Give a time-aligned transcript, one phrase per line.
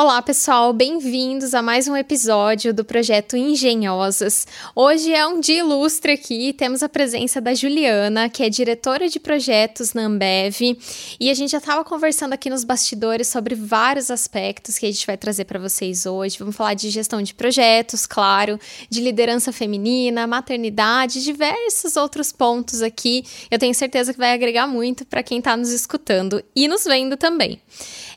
[0.00, 4.46] Olá, pessoal, bem-vindos a mais um episódio do projeto Engenhosas.
[4.72, 9.18] Hoje é um dia ilustre aqui, temos a presença da Juliana, que é diretora de
[9.18, 10.78] projetos na Ambev,
[11.18, 15.04] e a gente já estava conversando aqui nos bastidores sobre vários aspectos que a gente
[15.04, 16.38] vai trazer para vocês hoje.
[16.38, 18.56] Vamos falar de gestão de projetos, claro,
[18.88, 23.24] de liderança feminina, maternidade, diversos outros pontos aqui.
[23.50, 27.16] Eu tenho certeza que vai agregar muito para quem está nos escutando e nos vendo
[27.16, 27.60] também.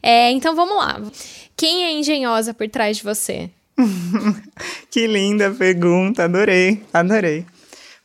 [0.04, 1.02] É, então vamos lá.
[1.56, 3.50] Quem é engenhosa por trás de você?
[4.90, 7.46] que linda pergunta, adorei, adorei.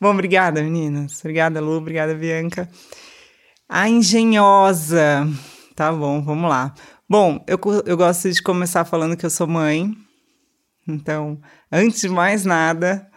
[0.01, 1.21] Bom, obrigada, meninas.
[1.21, 2.69] Obrigada, Lu, obrigada, Bianca.
[3.69, 5.27] A engenhosa.
[5.75, 6.75] Tá bom, vamos lá.
[7.09, 9.97] Bom, eu, eu gosto de começar falando que eu sou mãe.
[10.87, 13.11] Então, antes de mais nada,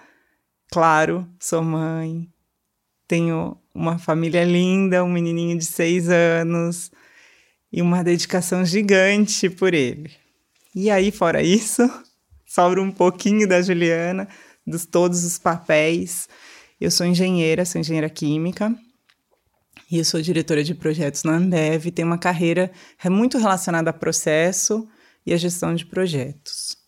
[0.72, 2.28] claro, sou mãe.
[3.08, 6.92] Tenho uma família linda, um menininho de seis anos
[7.72, 10.12] e uma dedicação gigante por ele.
[10.74, 11.82] E aí, fora isso,
[12.46, 14.28] sobra um pouquinho da Juliana,
[14.66, 16.28] dos todos os papéis.
[16.80, 18.74] Eu sou engenheira, sou engenheira química.
[19.92, 22.72] E eu sou diretora de projetos na Ambev, tenho uma carreira
[23.06, 24.88] muito relacionada a processo
[25.26, 26.79] e a gestão de projetos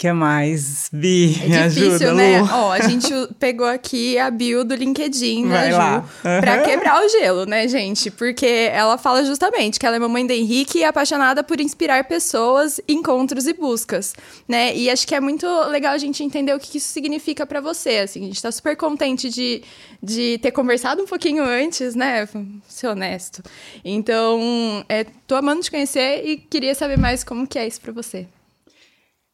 [0.00, 1.38] que mais, Bi?
[1.44, 2.40] É me difícil, ajuda, né?
[2.50, 5.98] Ó, a gente pegou aqui a bio do LinkedIn da Vai Ju lá.
[5.98, 6.40] Uhum.
[6.40, 8.10] pra quebrar o gelo, né, gente?
[8.10, 12.02] Porque ela fala justamente que ela é mamãe da Henrique e é apaixonada por inspirar
[12.04, 14.14] pessoas, encontros e buscas,
[14.48, 14.74] né?
[14.74, 17.98] E acho que é muito legal a gente entender o que isso significa para você,
[17.98, 18.22] assim.
[18.22, 19.62] A gente tá super contente de,
[20.02, 22.26] de ter conversado um pouquinho antes, né?
[22.66, 23.42] Ser honesto.
[23.84, 27.92] Então, é, tô amando te conhecer e queria saber mais como que é isso para
[27.92, 28.26] você.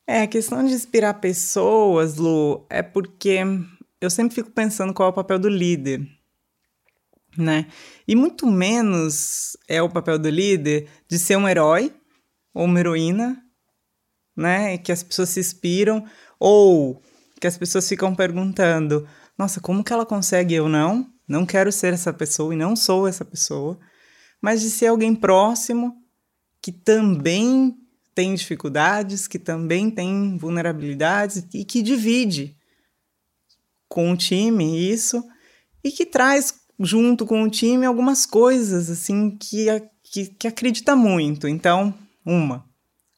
[0.06, 3.40] É, a questão de inspirar pessoas, Lu, é porque
[4.00, 6.06] eu sempre fico pensando qual é o papel do líder,
[7.36, 7.66] né?
[8.06, 11.92] E muito menos é o papel do líder de ser um herói
[12.54, 13.42] ou uma heroína,
[14.36, 14.78] né?
[14.78, 16.04] Que as pessoas se inspiram,
[16.38, 17.02] ou
[17.41, 20.54] que as pessoas ficam perguntando: nossa, como que ela consegue?
[20.54, 23.76] Eu não, não quero ser essa pessoa e não sou essa pessoa,
[24.41, 25.97] mas de ser alguém próximo
[26.62, 27.76] que também
[28.16, 32.56] tem dificuldades, que também tem vulnerabilidades e que divide
[33.87, 35.22] com o time isso
[35.84, 39.66] e que traz junto com o time algumas coisas assim que,
[40.03, 41.47] que, que acredita muito.
[41.47, 41.93] Então,
[42.25, 42.65] uma,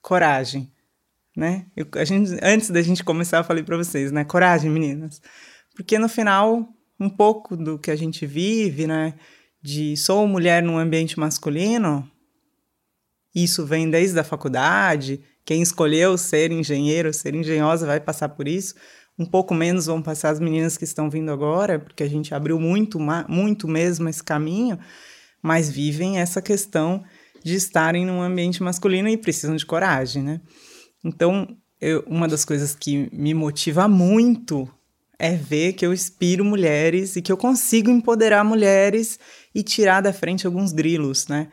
[0.02, 0.68] coragem,
[1.36, 1.66] né?
[1.76, 4.24] Eu, a gente, antes da gente começar, eu falei para vocês, né?
[4.24, 5.22] Coragem, meninas.
[5.76, 9.14] Porque no final, um pouco do que a gente vive, né?
[9.62, 12.10] De sou mulher num ambiente masculino,
[13.42, 15.20] isso vem desde a faculdade.
[15.44, 18.74] Quem escolheu ser engenheiro, ser engenhosa, vai passar por isso.
[19.18, 22.60] Um pouco menos vão passar as meninas que estão vindo agora, porque a gente abriu
[22.60, 24.78] muito, muito mesmo esse caminho,
[25.42, 27.02] mas vivem essa questão
[27.42, 30.40] de estarem num ambiente masculino e precisam de coragem, né?
[31.04, 34.68] Então, eu, uma das coisas que me motiva muito
[35.18, 39.18] é ver que eu inspiro mulheres e que eu consigo empoderar mulheres
[39.54, 41.48] e tirar da frente alguns grilos, né?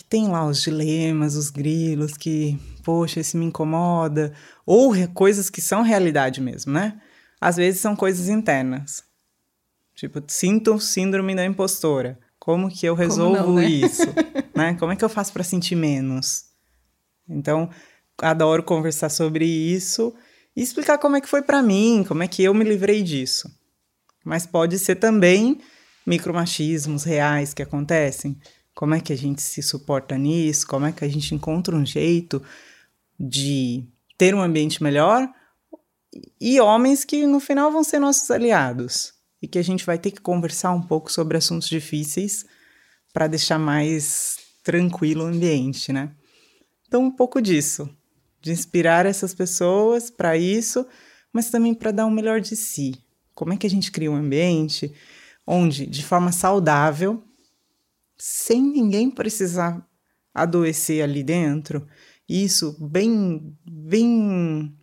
[0.00, 4.32] Que tem lá os dilemas, os grilos, que, poxa, esse me incomoda,
[4.64, 6.98] ou coisas que são realidade mesmo, né?
[7.38, 9.04] Às vezes são coisas internas.
[9.94, 12.18] Tipo, sinto síndrome da impostora.
[12.38, 13.66] Como que eu resolvo não, né?
[13.66, 14.06] isso?
[14.56, 14.74] né?
[14.78, 16.46] Como é que eu faço para sentir menos?
[17.28, 17.68] Então,
[18.16, 20.14] adoro conversar sobre isso
[20.56, 23.54] e explicar como é que foi para mim, como é que eu me livrei disso.
[24.24, 25.60] Mas pode ser também
[26.06, 28.40] micromachismos reais que acontecem
[28.80, 30.66] como é que a gente se suporta nisso?
[30.66, 32.42] Como é que a gente encontra um jeito
[33.18, 33.84] de
[34.16, 35.28] ter um ambiente melhor?
[36.40, 40.10] E homens que no final vão ser nossos aliados e que a gente vai ter
[40.12, 42.46] que conversar um pouco sobre assuntos difíceis
[43.12, 46.14] para deixar mais tranquilo o ambiente, né?
[46.88, 47.86] Então, um pouco disso,
[48.40, 50.86] de inspirar essas pessoas para isso,
[51.30, 52.94] mas também para dar o melhor de si.
[53.34, 54.90] Como é que a gente cria um ambiente
[55.46, 57.22] onde, de forma saudável,
[58.20, 59.82] sem ninguém precisar
[60.34, 61.86] adoecer ali dentro,
[62.28, 64.76] isso bem, bem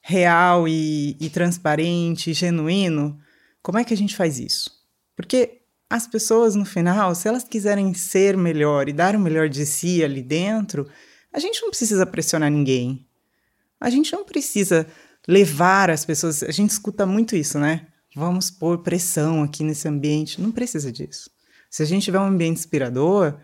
[0.00, 3.18] real e, e transparente, genuíno,
[3.62, 4.70] como é que a gente faz isso?
[5.16, 9.64] Porque as pessoas, no final, se elas quiserem ser melhor e dar o melhor de
[9.66, 10.88] si ali dentro,
[11.32, 13.06] a gente não precisa pressionar ninguém.
[13.80, 14.86] A gente não precisa
[15.26, 16.42] levar as pessoas.
[16.42, 17.86] A gente escuta muito isso, né?
[18.14, 20.40] Vamos pôr pressão aqui nesse ambiente.
[20.40, 21.30] Não precisa disso.
[21.70, 23.38] Se a gente tiver um ambiente inspirador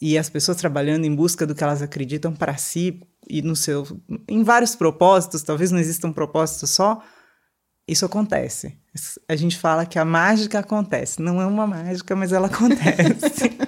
[0.00, 3.86] e as pessoas trabalhando em busca do que elas acreditam para si e no seu
[4.28, 7.02] em vários propósitos, talvez não exista um propósito só,
[7.86, 8.78] isso acontece.
[9.28, 11.20] A gente fala que a mágica acontece.
[11.20, 13.58] Não é uma mágica, mas ela acontece.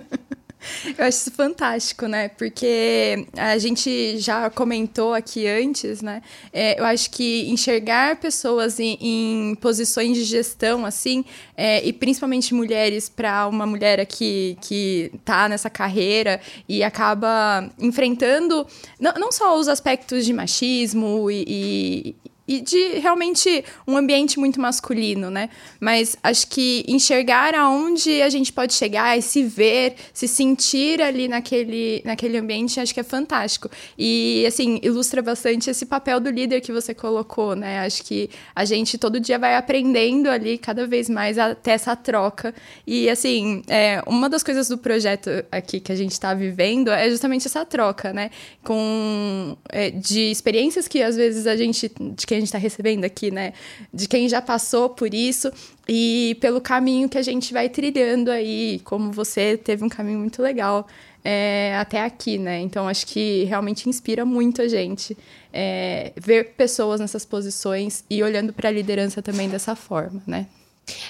[0.98, 2.28] Eu acho isso fantástico, né?
[2.28, 6.22] Porque a gente já comentou aqui antes, né?
[6.52, 11.24] É, eu acho que enxergar pessoas em, em posições de gestão, assim,
[11.56, 18.66] é, e principalmente mulheres, para uma mulher aqui que tá nessa carreira e acaba enfrentando
[19.00, 22.14] não, não só os aspectos de machismo e,
[22.48, 25.50] e de realmente um ambiente muito masculino, né?
[25.80, 31.28] Mas acho que enxergar aonde a gente pode chegar e se ver, se sentir ali
[31.28, 33.68] naquele, naquele ambiente, acho que é fantástico.
[33.98, 37.80] E, assim, ilustra bastante esse papel do líder que você colocou, né?
[37.80, 41.96] Acho que a gente todo dia vai aprendendo ali cada vez mais a ter essa
[41.96, 42.54] troca.
[42.86, 47.10] E, assim, é, uma das coisas do projeto aqui que a gente está vivendo é
[47.10, 48.30] justamente essa troca, né?
[48.62, 53.04] Com, é, de experiências que às vezes a gente, de que a gente está recebendo
[53.04, 53.52] aqui, né?
[53.92, 55.50] De quem já passou por isso
[55.88, 60.42] e pelo caminho que a gente vai trilhando aí, como você teve um caminho muito
[60.42, 60.86] legal
[61.24, 62.60] é, até aqui, né?
[62.60, 65.16] Então acho que realmente inspira muito a gente
[65.52, 70.46] é, ver pessoas nessas posições e olhando para a liderança também dessa forma, né?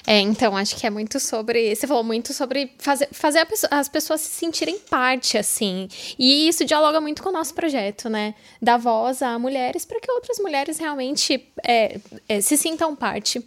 [0.07, 1.75] É, então, acho que é muito sobre.
[1.75, 5.89] Você falou muito sobre fazer, fazer pessoa, as pessoas se sentirem parte, assim.
[6.19, 8.35] E isso dialoga muito com o nosso projeto, né?
[8.61, 13.45] Dar voz a mulheres para que outras mulheres realmente é, é, se sintam parte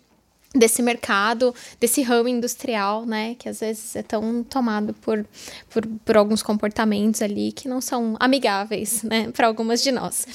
[0.53, 5.23] desse mercado, desse ramo industrial, né, que às vezes é tão tomado por,
[5.69, 10.25] por, por alguns comportamentos ali que não são amigáveis, né, para algumas de nós.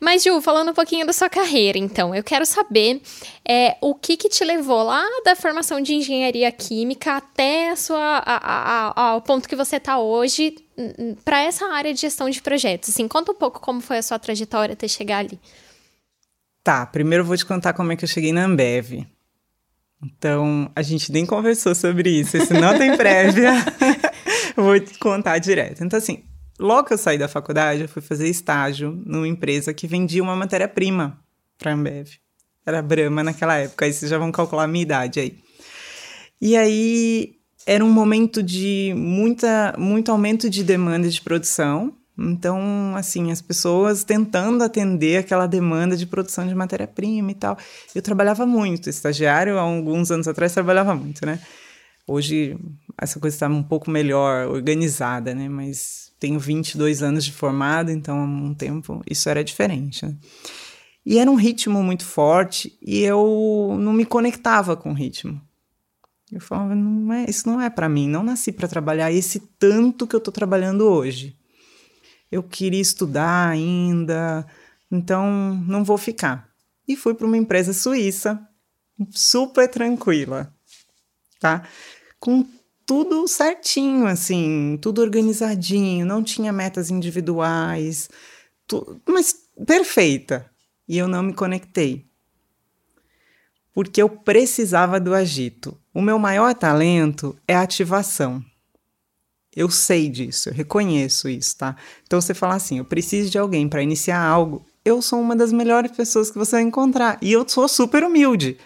[0.00, 3.02] Mas, Ju, falando um pouquinho da sua carreira, então, eu quero saber
[3.44, 8.18] é, o que que te levou lá da formação de engenharia química até a sua,
[8.18, 10.56] a, a, a, ao ponto que você está hoje
[11.24, 12.90] para essa área de gestão de projetos.
[12.90, 15.38] Assim, conta um pouco como foi a sua trajetória até chegar ali.
[16.62, 19.04] Tá, primeiro eu vou te contar como é que eu cheguei na Ambev.
[20.02, 22.36] Então, a gente nem conversou sobre isso.
[22.36, 23.52] Esse não tem prévia.
[24.56, 25.82] Vou te contar direto.
[25.82, 26.22] Então, assim,
[26.58, 30.36] logo que eu saí da faculdade, eu fui fazer estágio numa empresa que vendia uma
[30.36, 31.18] matéria-prima
[31.58, 32.08] para a Ambev.
[32.64, 35.38] Era Brahma naquela época, aí vocês já vão calcular a minha idade aí.
[36.40, 37.34] E aí
[37.66, 44.02] era um momento de muita, muito aumento de demanda de produção então, assim, as pessoas
[44.02, 47.56] tentando atender aquela demanda de produção de matéria-prima e tal.
[47.94, 51.40] Eu trabalhava muito, estagiário, há alguns anos atrás trabalhava muito, né?
[52.08, 52.58] Hoje
[53.00, 55.48] essa coisa está um pouco melhor organizada, né?
[55.48, 60.16] Mas tenho 22 anos de formado, então há um tempo isso era diferente, né?
[61.06, 65.40] E era um ritmo muito forte e eu não me conectava com o ritmo.
[66.32, 70.06] Eu falava, não é, isso não é para mim, não nasci para trabalhar esse tanto
[70.06, 71.37] que eu estou trabalhando hoje
[72.30, 74.46] eu queria estudar ainda,
[74.90, 76.48] então não vou ficar.
[76.86, 78.40] E fui para uma empresa suíça,
[79.10, 80.52] super tranquila,
[81.40, 81.66] tá?
[82.18, 82.46] Com
[82.86, 88.08] tudo certinho, assim, tudo organizadinho, não tinha metas individuais,
[88.66, 89.34] tu, mas
[89.66, 90.50] perfeita.
[90.88, 92.06] E eu não me conectei.
[93.74, 95.78] Porque eu precisava do agito.
[95.92, 98.42] O meu maior talento é a ativação.
[99.56, 101.76] Eu sei disso, eu reconheço isso, tá?
[102.06, 105.52] Então você fala assim, eu preciso de alguém para iniciar algo, eu sou uma das
[105.52, 107.18] melhores pessoas que você vai encontrar.
[107.20, 108.58] E eu sou super humilde.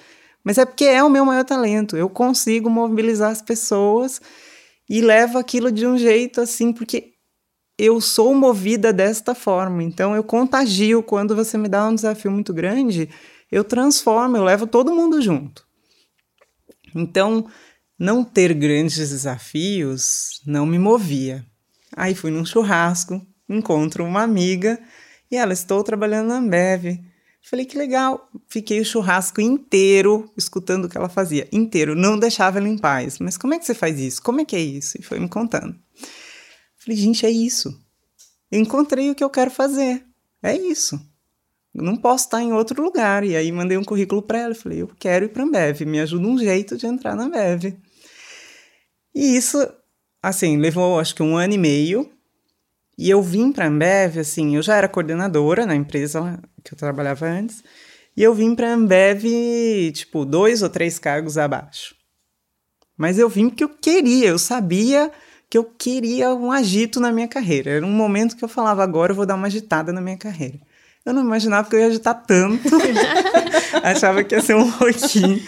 [0.44, 1.96] Mas é porque é o meu maior talento.
[1.96, 4.20] Eu consigo mobilizar as pessoas
[4.88, 7.12] e levo aquilo de um jeito assim, porque
[7.78, 9.82] eu sou movida desta forma.
[9.82, 13.08] Então eu contagio quando você me dá um desafio muito grande,
[13.50, 15.66] eu transformo, eu levo todo mundo junto.
[16.94, 17.46] Então,
[18.02, 21.46] não ter grandes desafios não me movia.
[21.96, 24.76] Aí fui num churrasco, encontro uma amiga
[25.30, 26.98] e ela, estou trabalhando na Ambev.
[27.42, 28.28] Falei, que legal.
[28.48, 31.48] Fiquei o churrasco inteiro escutando o que ela fazia.
[31.52, 31.94] Inteiro.
[31.94, 33.18] Não deixava ela em paz.
[33.20, 34.20] Mas como é que você faz isso?
[34.20, 34.98] Como é que é isso?
[35.00, 35.74] E foi me contando.
[36.76, 37.80] Falei, gente, é isso.
[38.50, 40.04] Eu encontrei o que eu quero fazer.
[40.42, 41.00] É isso.
[41.72, 43.24] não posso estar em outro lugar.
[43.24, 44.54] E aí mandei um currículo para ela.
[44.54, 45.80] Falei, eu quero ir para a Ambev.
[45.86, 47.74] Me ajuda um jeito de entrar na Ambev.
[49.14, 49.58] E isso,
[50.22, 52.10] assim, levou acho que um ano e meio.
[52.96, 56.78] E eu vim para a Ambev, assim, eu já era coordenadora na empresa que eu
[56.78, 57.62] trabalhava antes.
[58.16, 59.24] E eu vim para a Ambev,
[59.92, 61.94] tipo, dois ou três cargos abaixo.
[62.96, 65.10] Mas eu vim porque eu queria, eu sabia
[65.48, 67.70] que eu queria um agito na minha carreira.
[67.70, 70.60] Era um momento que eu falava, agora eu vou dar uma agitada na minha carreira.
[71.04, 72.68] Eu não imaginava que eu ia agitar tanto.
[73.82, 75.42] Achava que ia ser um pouquinho.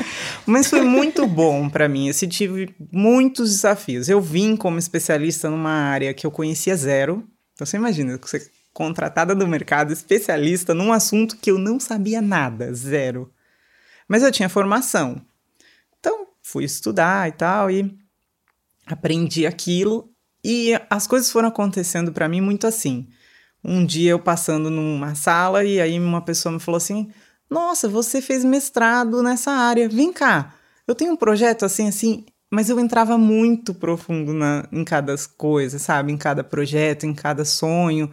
[0.44, 2.08] Mas foi muito bom para mim.
[2.08, 4.08] Eu tive muitos desafios.
[4.08, 7.25] Eu vim como especialista numa área que eu conhecia zero.
[7.54, 12.75] Então você imagina, você contratada do mercado, especialista num assunto que eu não sabia nada,
[12.75, 13.32] zero.
[14.08, 15.25] Mas eu tinha formação.
[16.00, 17.96] Então fui estudar e tal e
[18.84, 20.11] aprendi aquilo
[20.44, 23.08] E as coisas foram acontecendo para mim muito assim.
[23.64, 27.11] Um dia eu passando numa sala e aí uma pessoa me falou assim:
[27.49, 30.54] Nossa, você fez mestrado nessa área, vem cá.
[30.87, 35.78] Eu tenho um projeto assim, assim, mas eu entrava muito profundo na, em cada coisa,
[35.78, 36.12] sabe?
[36.12, 38.11] Em cada projeto, em cada sonho.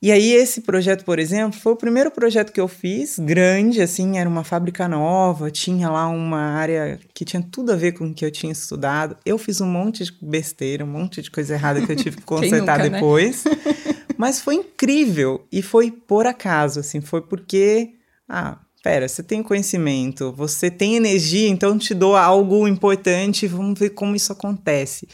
[0.00, 4.16] E aí, esse projeto, por exemplo, foi o primeiro projeto que eu fiz, grande, assim,
[4.16, 8.14] era uma fábrica nova, tinha lá uma área que tinha tudo a ver com o
[8.14, 9.16] que eu tinha estudado.
[9.26, 12.22] Eu fiz um monte de besteira, um monte de coisa errada que eu tive que
[12.24, 12.90] consertar nunca, né?
[12.90, 13.44] depois.
[13.44, 13.52] Né?
[14.18, 17.94] Mas foi incrível e foi por acaso, assim, foi porque,
[18.28, 23.90] ah, pera, você tem conhecimento, você tem energia, então te dou algo importante, vamos ver
[23.90, 25.08] como isso acontece.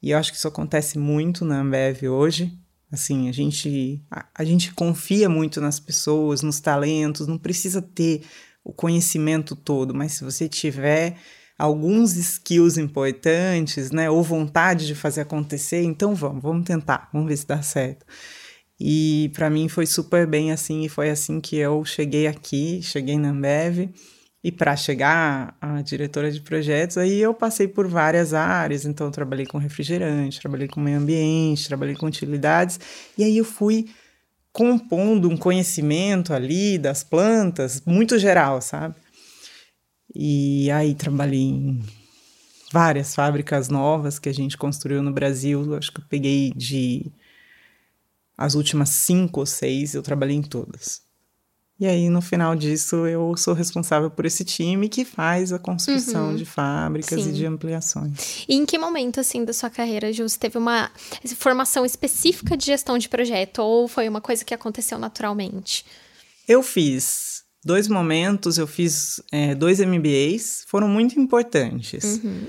[0.00, 2.56] E eu acho que isso acontece muito na Ambev hoje,
[2.90, 8.22] Assim, a gente, a, a, gente confia muito nas pessoas, nos talentos, não precisa ter
[8.62, 11.16] o conhecimento todo, mas se você tiver
[11.58, 17.36] alguns skills importantes, né, ou vontade de fazer acontecer, então vamos, vamos tentar, vamos ver
[17.36, 18.04] se dá certo.
[18.78, 23.18] E para mim foi super bem assim, e foi assim que eu cheguei aqui, cheguei
[23.18, 23.90] na Ambev.
[24.44, 28.84] E para chegar a diretora de projetos, aí eu passei por várias áreas.
[28.84, 32.78] Então, trabalhei com refrigerante, trabalhei com meio ambiente, trabalhei com utilidades.
[33.18, 33.86] E aí eu fui
[34.52, 38.94] compondo um conhecimento ali das plantas, muito geral, sabe?
[40.18, 41.84] E aí trabalhei em
[42.72, 45.76] várias fábricas novas que a gente construiu no Brasil.
[45.76, 47.12] Acho que eu peguei de
[48.36, 51.02] as últimas cinco ou seis, eu trabalhei em todas.
[51.78, 56.30] E aí, no final disso, eu sou responsável por esse time que faz a construção
[56.30, 56.36] uhum.
[56.36, 57.28] de fábricas Sim.
[57.28, 58.46] e de ampliações.
[58.48, 60.90] E em que momento, assim, da sua carreira, Ju, você teve uma
[61.36, 65.84] formação específica de gestão de projeto ou foi uma coisa que aconteceu naturalmente?
[66.48, 67.25] Eu fiz
[67.66, 72.20] dois momentos, eu fiz é, dois MBAs, foram muito importantes.
[72.22, 72.46] Uhum.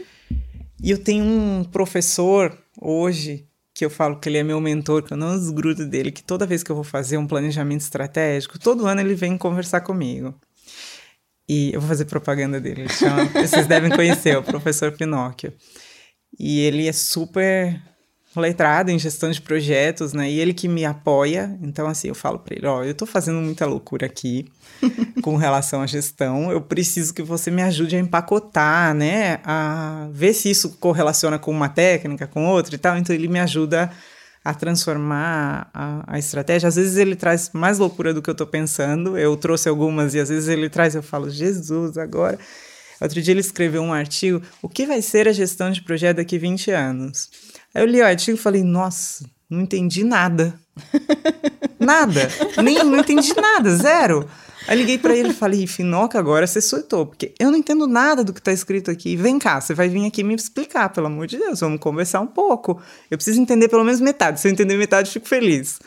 [0.82, 5.14] E eu tenho um professor hoje que eu falo que ele é meu mentor, que
[5.14, 8.86] eu não desgrudo dele, que toda vez que eu vou fazer um planejamento estratégico, todo
[8.86, 10.34] ano ele vem conversar comigo.
[11.50, 15.52] E eu vou fazer propaganda dele, chama, vocês devem conhecer, o professor Pinóquio.
[16.38, 17.82] E ele é super
[18.40, 20.30] letrado em gestão de projetos, né?
[20.30, 21.58] E ele que me apoia.
[21.62, 24.46] Então, assim, eu falo para ele: ó, eu tô fazendo muita loucura aqui
[25.22, 26.52] com relação à gestão.
[26.52, 29.40] Eu preciso que você me ajude a empacotar, né?
[29.44, 32.98] A ver se isso correlaciona com uma técnica, com outra e tal.
[32.98, 33.92] Então, ele me ajuda
[34.44, 36.70] a transformar a, a estratégia.
[36.70, 39.18] Às vezes ele traz mais loucura do que eu tô pensando.
[39.18, 42.40] Eu trouxe algumas e às vezes ele traz, eu falo, Jesus, agora.
[43.00, 46.38] Outro dia ele escreveu um artigo: O que vai ser a gestão de projeto daqui
[46.38, 47.30] 20 anos?
[47.74, 50.60] Aí eu li o artigo e falei, nossa, não entendi nada.
[51.80, 52.30] nada.
[52.64, 54.28] Nem não entendi nada, zero.
[54.68, 58.22] Aí liguei para ele e falei, Finoca, agora você surtou, porque eu não entendo nada
[58.22, 59.16] do que tá escrito aqui.
[59.16, 62.28] Vem cá, você vai vir aqui me explicar, pelo amor de Deus, vamos conversar um
[62.28, 62.82] pouco.
[63.10, 64.42] Eu preciso entender pelo menos metade.
[64.42, 65.80] Se eu entender metade, fico feliz.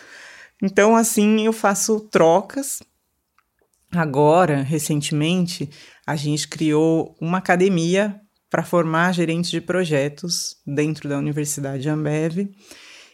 [0.62, 2.82] Então, assim, eu faço trocas.
[3.92, 5.68] Agora, recentemente,
[6.06, 8.18] a gente criou uma academia
[8.50, 12.48] para formar gerentes de projetos dentro da Universidade Ambev.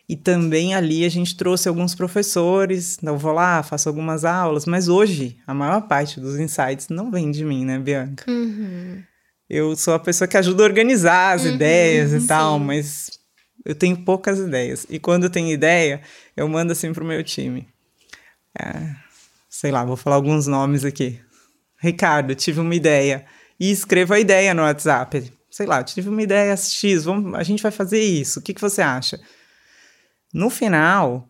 [0.08, 4.88] E também ali a gente trouxe alguns professores, eu vou lá, faço algumas aulas, mas
[4.88, 8.24] hoje a maior parte dos insights não vem de mim, né, Bianca?
[8.30, 9.02] Uhum.
[9.50, 12.26] Eu sou a pessoa que ajuda a organizar as uhum, ideias e sim.
[12.26, 13.10] tal, mas
[13.64, 14.86] eu tenho poucas ideias.
[14.88, 16.00] E quando eu tenho ideia,
[16.36, 17.66] eu mando assim pro meu time.
[18.56, 18.94] É,
[19.48, 21.20] sei lá, vou falar alguns nomes aqui.
[21.80, 23.26] Ricardo, tive uma ideia
[23.58, 25.32] e escreva a ideia no WhatsApp.
[25.50, 28.40] Sei lá, tive uma ideia X, vamos, a gente vai fazer isso.
[28.40, 29.18] O que, que você acha?
[30.32, 31.28] No final,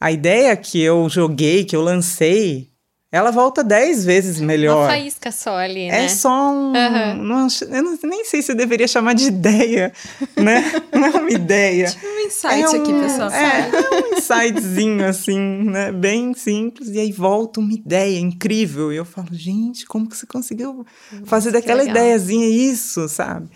[0.00, 2.70] a ideia que eu joguei, que eu lancei,
[3.10, 4.78] ela volta dez vezes melhor.
[4.78, 6.04] Uma faísca só ali, é né?
[6.04, 6.72] É só um.
[6.72, 7.14] Uhum.
[7.22, 9.92] Não, eu não, nem sei se eu deveria chamar de ideia,
[10.36, 10.64] né?
[10.92, 11.86] Não é uma ideia.
[11.86, 13.30] Tipo um insight é um, aqui, pessoal.
[13.30, 15.92] É, é um insightzinho, assim, né?
[15.92, 16.88] Bem simples.
[16.88, 18.92] E aí volta uma ideia incrível.
[18.92, 20.84] E eu falo, gente, como que você conseguiu
[21.24, 23.48] fazer Nossa, daquela ideiazinha isso, sabe?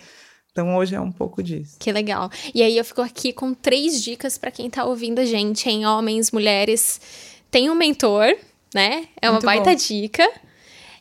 [0.51, 1.75] Então hoje é um pouco disso.
[1.77, 2.29] Que legal.
[2.53, 5.85] E aí eu fico aqui com três dicas para quem tá ouvindo a gente, em
[5.85, 6.99] homens, mulheres.
[7.49, 8.33] Tem um mentor,
[8.73, 9.05] né?
[9.21, 9.75] É uma Muito baita bom.
[9.75, 10.31] dica.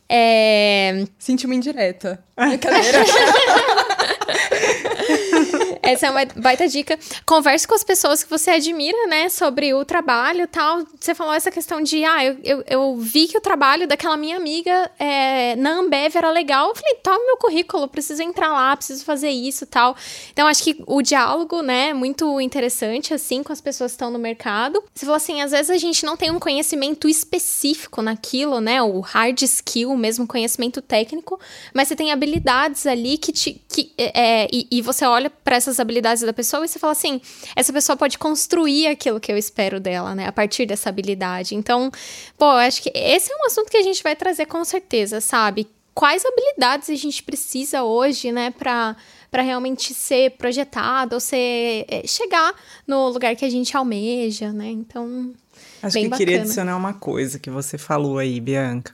[0.09, 1.05] É...
[1.19, 2.23] Senti uma indireta.
[2.37, 3.05] Brincadeira.
[5.91, 6.97] Essa é uma baita dica.
[7.27, 9.29] Converse com as pessoas que você admira, né?
[9.29, 10.85] Sobre o trabalho e tal.
[10.99, 14.37] Você falou essa questão de, ah, eu, eu, eu vi que o trabalho daquela minha
[14.37, 16.69] amiga é, na Ambev era legal.
[16.69, 19.97] Eu falei, toma meu currículo, preciso entrar lá, preciso fazer isso tal.
[20.33, 24.13] Então, acho que o diálogo, né, é muito interessante, assim, com as pessoas que estão
[24.13, 24.83] no mercado.
[24.95, 28.81] Você falou assim, às vezes a gente não tem um conhecimento específico naquilo, né?
[28.81, 31.41] O hard skill, mesmo conhecimento técnico,
[31.75, 33.61] mas você tem habilidades ali que te.
[33.69, 36.93] Que, é, e, e você olha para essas as habilidades da pessoa e você fala
[36.93, 37.21] assim:
[37.57, 40.27] essa pessoa pode construir aquilo que eu espero dela, né?
[40.27, 41.55] A partir dessa habilidade.
[41.55, 41.91] Então,
[42.39, 45.21] pô, eu acho que esse é um assunto que a gente vai trazer com certeza,
[45.21, 45.67] sabe?
[45.95, 48.97] Quais habilidades a gente precisa hoje, né, para
[49.31, 52.53] para realmente ser projetado ou ser é, chegar
[52.87, 54.69] no lugar que a gente almeja, né?
[54.71, 55.33] Então,
[55.81, 56.19] acho que bacana.
[56.19, 58.93] queria adicionar uma coisa que você falou aí, Bianca.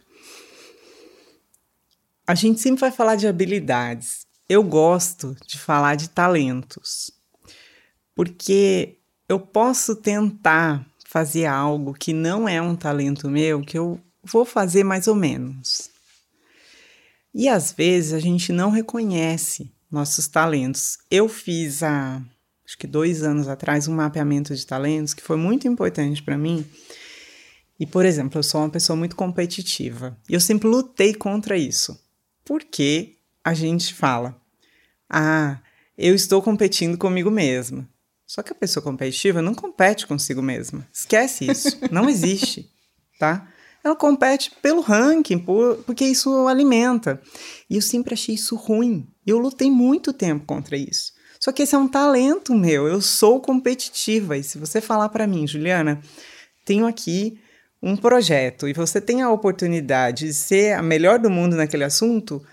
[2.26, 4.25] A gente sempre vai falar de habilidades.
[4.48, 7.10] Eu gosto de falar de talentos.
[8.14, 8.98] Porque
[9.28, 14.84] eu posso tentar fazer algo que não é um talento meu, que eu vou fazer
[14.84, 15.90] mais ou menos.
[17.34, 20.98] E às vezes a gente não reconhece nossos talentos.
[21.10, 22.22] Eu fiz há
[22.64, 26.66] acho que dois anos atrás um mapeamento de talentos que foi muito importante para mim.
[27.78, 30.18] E, por exemplo, eu sou uma pessoa muito competitiva.
[30.28, 31.98] E eu sempre lutei contra isso.
[32.44, 33.15] Porque
[33.46, 34.36] a gente fala,
[35.08, 35.60] ah,
[35.96, 37.88] eu estou competindo comigo mesma.
[38.26, 40.84] Só que a pessoa competitiva não compete consigo mesma.
[40.92, 41.78] Esquece isso.
[41.92, 42.68] Não existe,
[43.20, 43.46] tá?
[43.84, 47.22] Ela compete pelo ranking, por, porque isso alimenta.
[47.70, 49.06] E eu sempre achei isso ruim.
[49.24, 51.12] Eu lutei muito tempo contra isso.
[51.38, 52.88] Só que esse é um talento meu.
[52.88, 54.36] Eu sou competitiva.
[54.36, 56.00] E se você falar para mim, Juliana,
[56.64, 57.38] tenho aqui
[57.80, 62.44] um projeto e você tem a oportunidade de ser a melhor do mundo naquele assunto,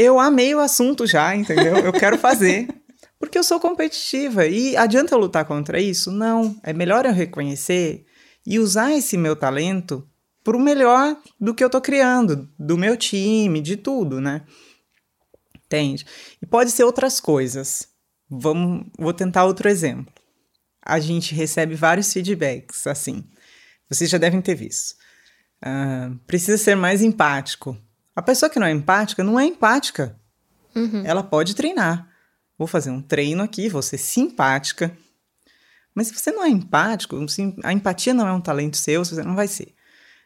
[0.00, 1.76] eu amei o assunto já, entendeu?
[1.76, 2.66] Eu quero fazer.
[3.20, 4.46] Porque eu sou competitiva.
[4.46, 6.10] E adianta eu lutar contra isso?
[6.10, 6.58] Não.
[6.62, 8.06] É melhor eu reconhecer
[8.46, 10.08] e usar esse meu talento
[10.42, 14.42] para o melhor do que eu estou criando, do meu time, de tudo, né?
[15.66, 16.06] Entende?
[16.40, 17.86] E pode ser outras coisas.
[18.26, 20.14] Vamos, vou tentar outro exemplo.
[20.82, 23.22] A gente recebe vários feedbacks, assim.
[23.86, 24.94] Vocês já devem ter visto.
[25.62, 27.76] Uh, precisa ser mais empático.
[28.20, 30.14] A pessoa que não é empática não é empática.
[30.76, 31.02] Uhum.
[31.06, 32.06] Ela pode treinar.
[32.58, 34.94] Vou fazer um treino aqui, vou ser simpática.
[35.94, 37.16] Mas se você não é empático,
[37.64, 39.74] a empatia não é um talento seu, você não vai ser.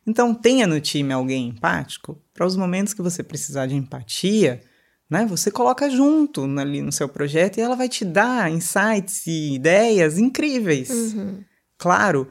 [0.04, 4.60] Então tenha no time alguém empático para os momentos que você precisar de empatia,
[5.08, 5.24] né?
[5.26, 10.18] Você coloca junto ali no seu projeto e ela vai te dar insights e ideias
[10.18, 10.90] incríveis.
[10.90, 11.44] Uhum.
[11.78, 12.28] Claro,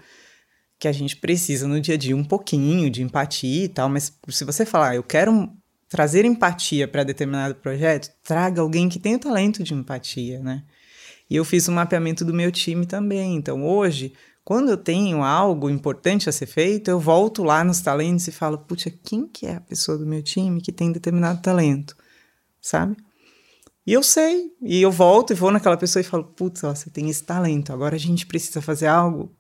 [0.84, 4.12] que a gente precisa no dia a dia um pouquinho de empatia e tal, mas
[4.28, 5.50] se você falar, ah, eu quero
[5.88, 10.62] trazer empatia para determinado projeto, traga alguém que tenha o talento de empatia, né?
[11.30, 13.34] E eu fiz um mapeamento do meu time também.
[13.34, 18.28] Então, hoje, quando eu tenho algo importante a ser feito, eu volto lá nos talentos
[18.28, 21.96] e falo, puxa, quem que é a pessoa do meu time que tem determinado talento,
[22.62, 22.98] sabe?
[23.88, 27.10] E eu sei, e eu volto e vou naquela pessoa e falo, putz, você tem
[27.10, 29.34] esse talento, agora a gente precisa fazer algo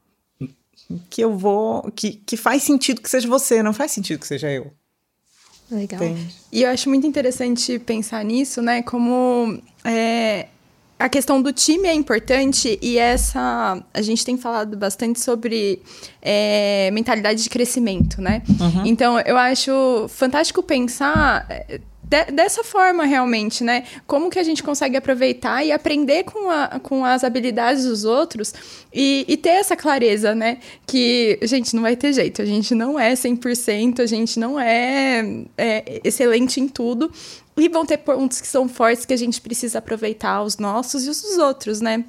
[1.09, 1.91] que eu vou.
[1.91, 4.71] Que, que faz sentido que seja você, não faz sentido que seja eu.
[5.71, 6.03] Legal.
[6.03, 6.35] Entende?
[6.51, 8.81] E eu acho muito interessante pensar nisso, né?
[8.83, 10.47] Como é,
[10.99, 13.83] a questão do time é importante e essa.
[13.93, 15.81] A gente tem falado bastante sobre
[16.21, 18.43] é, mentalidade de crescimento, né?
[18.47, 18.85] Uhum.
[18.85, 21.81] Então, eu acho fantástico pensar é,
[22.13, 23.85] de, dessa forma realmente, né?
[24.05, 28.53] Como que a gente consegue aproveitar e aprender com, a, com as habilidades dos outros
[28.93, 30.59] e, e ter essa clareza, né?
[30.85, 35.43] Que, gente, não vai ter jeito, a gente não é 100%, a gente não é,
[35.57, 37.11] é excelente em tudo.
[37.57, 41.09] E vão ter pontos que são fortes que a gente precisa aproveitar, os nossos e
[41.09, 42.03] os dos outros, né?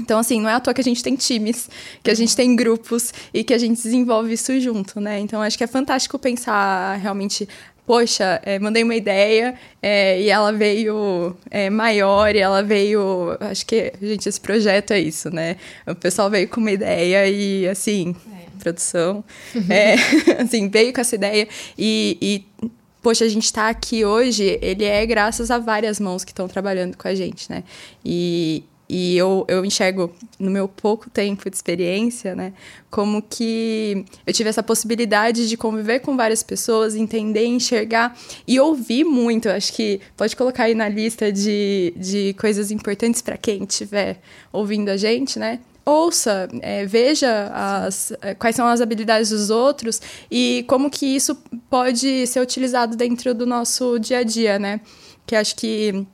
[0.00, 1.68] Então, assim, não é à toa que a gente tem times,
[2.02, 5.20] que a gente tem grupos e que a gente desenvolve isso junto, né?
[5.20, 7.48] Então, acho que é fantástico pensar realmente
[7.90, 13.36] poxa, é, mandei uma ideia é, e ela veio é, maior e ela veio.
[13.40, 15.56] Acho que, gente, esse projeto é isso, né?
[15.84, 18.60] O pessoal veio com uma ideia e, assim, é.
[18.60, 19.24] produção,
[19.68, 19.96] é,
[20.40, 22.68] assim, veio com essa ideia e, e
[23.02, 26.96] poxa, a gente está aqui hoje, ele é graças a várias mãos que estão trabalhando
[26.96, 27.64] com a gente, né?
[28.04, 32.52] E, e eu, eu enxergo, no meu pouco tempo de experiência, né,
[32.90, 39.04] como que eu tive essa possibilidade de conviver com várias pessoas, entender, enxergar e ouvir
[39.04, 39.48] muito.
[39.48, 44.20] Acho que pode colocar aí na lista de, de coisas importantes para quem estiver
[44.52, 45.60] ouvindo a gente, né?
[45.84, 50.00] ouça, é, veja as, é, quais são as habilidades dos outros
[50.30, 51.34] e como que isso
[51.68, 54.80] pode ser utilizado dentro do nosso dia a dia, né?
[55.26, 56.06] Que acho que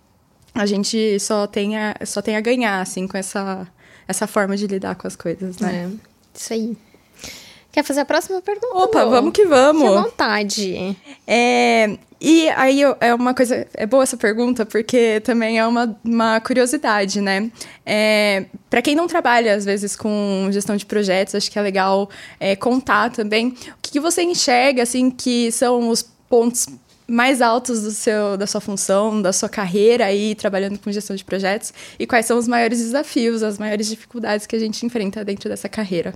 [0.57, 3.69] a gente só tem a, só tem a ganhar, assim, com essa,
[4.09, 5.91] essa forma de lidar com as coisas, né?
[5.93, 6.77] É, isso aí.
[7.71, 8.75] Quer fazer a próxima pergunta?
[8.75, 9.83] Opa, vamos que vamos.
[9.83, 10.97] Fique à vontade.
[11.27, 13.67] É, e aí é uma coisa.
[13.75, 17.51] É boa essa pergunta, porque também é uma, uma curiosidade, né?
[17.85, 22.09] É, para quem não trabalha, às vezes, com gestão de projetos, acho que é legal
[22.41, 26.67] é, contar também o que, que você enxerga, assim, que são os pontos
[27.09, 31.25] mais altos do seu, da sua função, da sua carreira aí trabalhando com gestão de
[31.25, 35.49] projetos e quais são os maiores desafios, as maiores dificuldades que a gente enfrenta dentro
[35.49, 36.15] dessa carreira.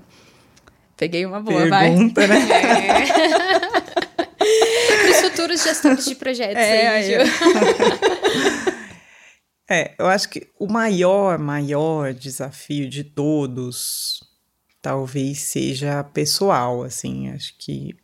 [0.96, 2.38] Peguei uma boa, Pergunta, vai.
[2.38, 2.48] né?
[4.40, 5.11] É.
[5.11, 7.31] Os futuros gestores de projetos é, aí, aí.
[9.70, 14.20] é, eu acho que o maior, maior desafio de todos
[14.83, 17.94] talvez seja pessoal, assim, acho que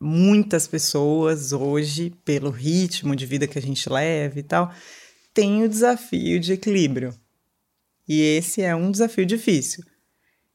[0.00, 4.72] muitas pessoas hoje, pelo ritmo de vida que a gente leva e tal,
[5.34, 7.14] têm o desafio de equilíbrio.
[8.08, 9.84] E esse é um desafio difícil.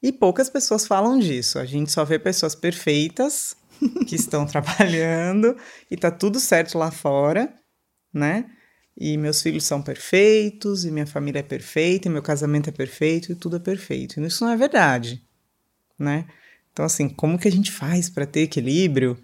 [0.01, 1.57] E poucas pessoas falam disso.
[1.59, 3.55] A gente só vê pessoas perfeitas
[4.07, 5.55] que estão trabalhando
[5.89, 7.53] e tá tudo certo lá fora,
[8.13, 8.49] né?
[8.97, 13.31] E meus filhos são perfeitos, e minha família é perfeita, e meu casamento é perfeito,
[13.31, 14.19] e tudo é perfeito.
[14.19, 15.21] E isso não é verdade,
[15.99, 16.25] né?
[16.71, 19.17] Então, assim, como que a gente faz para ter equilíbrio?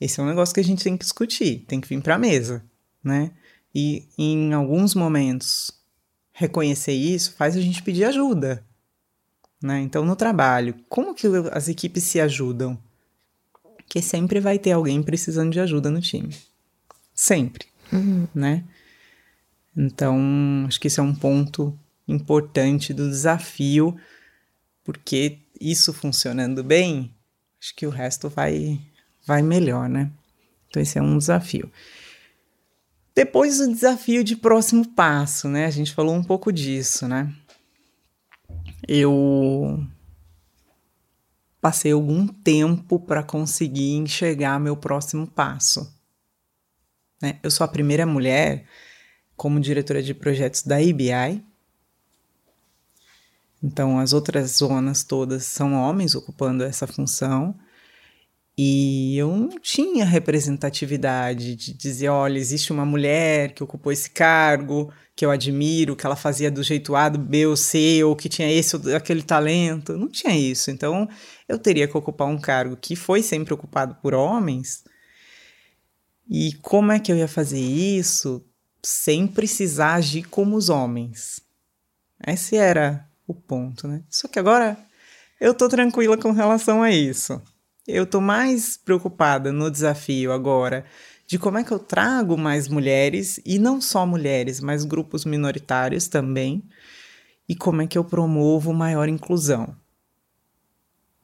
[0.00, 2.18] Esse é um negócio que a gente tem que discutir, tem que vir para a
[2.18, 2.64] mesa,
[3.02, 3.30] né?
[3.74, 5.70] E em alguns momentos
[6.32, 8.64] reconhecer isso faz a gente pedir ajuda,
[9.62, 9.80] né?
[9.80, 12.78] Então no trabalho, como que as equipes se ajudam?
[13.88, 16.36] Que sempre vai ter alguém precisando de ajuda no time,
[17.14, 18.26] sempre, uhum.
[18.34, 18.64] né?
[19.76, 23.96] Então acho que esse é um ponto importante do desafio,
[24.82, 27.14] porque isso funcionando bem,
[27.60, 28.80] acho que o resto vai
[29.26, 30.10] vai melhor, né?
[30.68, 31.70] Então esse é um desafio.
[33.14, 35.66] Depois o desafio de próximo passo, né?
[35.66, 37.32] A gente falou um pouco disso, né?
[38.86, 39.86] Eu
[41.60, 45.90] passei algum tempo para conseguir enxergar meu próximo passo.
[47.22, 47.38] Né?
[47.42, 48.66] Eu sou a primeira mulher
[49.36, 51.42] como diretora de projetos da IBI.
[53.62, 57.54] Então, as outras zonas todas são homens ocupando essa função.
[58.56, 64.92] E eu não tinha representatividade de dizer, olha, existe uma mulher que ocupou esse cargo,
[65.16, 68.28] que eu admiro, que ela fazia do jeito A, do B ou C, ou que
[68.28, 69.96] tinha esse ou aquele talento.
[69.96, 70.70] Não tinha isso.
[70.70, 71.08] Então,
[71.48, 74.84] eu teria que ocupar um cargo que foi sempre ocupado por homens.
[76.30, 78.44] E como é que eu ia fazer isso
[78.82, 81.40] sem precisar agir como os homens?
[82.24, 84.02] Esse era o ponto, né?
[84.08, 84.78] Só que agora
[85.40, 87.42] eu tô tranquila com relação a isso.
[87.86, 90.84] Eu tô mais preocupada no desafio agora
[91.26, 96.06] de como é que eu trago mais mulheres, e não só mulheres, mas grupos minoritários
[96.06, 96.62] também,
[97.48, 99.74] e como é que eu promovo maior inclusão.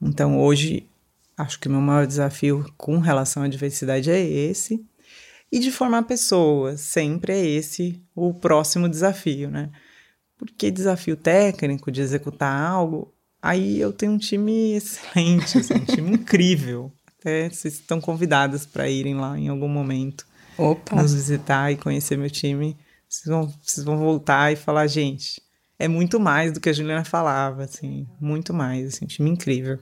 [0.00, 0.88] Então, hoje,
[1.36, 4.84] acho que o meu maior desafio com relação à diversidade é esse,
[5.52, 9.70] e de formar pessoas, sempre é esse o próximo desafio, né?
[10.38, 16.12] Porque desafio técnico de executar algo Aí eu tenho um time excelente, assim, um time
[16.12, 16.92] incrível.
[17.18, 20.26] Até vocês estão convidadas para irem lá em algum momento.
[20.56, 20.96] Opa.
[20.96, 22.76] Nos visitar e conhecer meu time.
[23.08, 25.42] Vocês vão, vocês vão voltar e falar, gente,
[25.78, 29.78] é muito mais do que a Juliana falava, assim, muito mais, assim, um time incrível.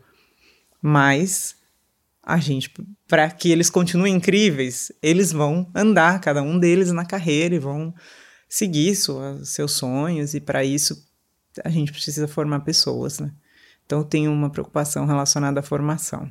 [0.80, 1.56] Mas
[2.22, 2.72] a gente,
[3.08, 7.92] para que eles continuem incríveis, eles vão andar, cada um deles na carreira e vão
[8.48, 11.06] seguir suas, seus sonhos, e para isso
[11.64, 13.32] a gente precisa formar pessoas, né?
[13.88, 16.31] Então, eu tenho uma preocupação relacionada à formação.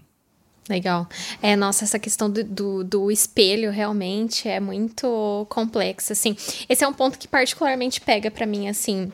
[0.70, 1.08] Legal.
[1.41, 6.38] É, nossa, essa questão do, do, do, espelho realmente é muito complexa, assim.
[6.70, 9.12] Esse é um ponto que particularmente pega para mim, assim.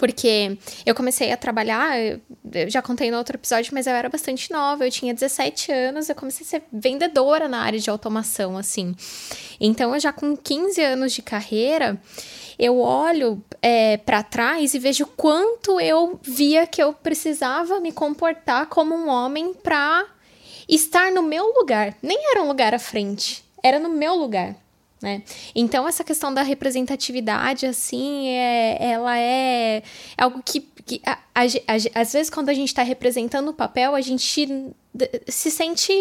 [0.00, 1.96] Porque eu comecei a trabalhar,
[2.52, 6.08] eu já contei no outro episódio, mas eu era bastante nova, eu tinha 17 anos,
[6.08, 8.96] eu comecei a ser vendedora na área de automação, assim.
[9.60, 12.00] Então, eu já com 15 anos de carreira,
[12.58, 18.66] eu olho é, para trás e vejo quanto eu via que eu precisava me comportar
[18.66, 20.06] como um homem para
[20.68, 21.96] estar no meu lugar.
[22.02, 24.56] Nem era um lugar à frente, era no meu lugar.
[25.00, 25.22] Né?
[25.54, 29.82] Então, essa questão da representatividade, assim, é, ela é
[30.16, 33.94] algo que, que a, a, a, às vezes, quando a gente está representando o papel,
[33.94, 34.74] a gente
[35.28, 35.92] se sente,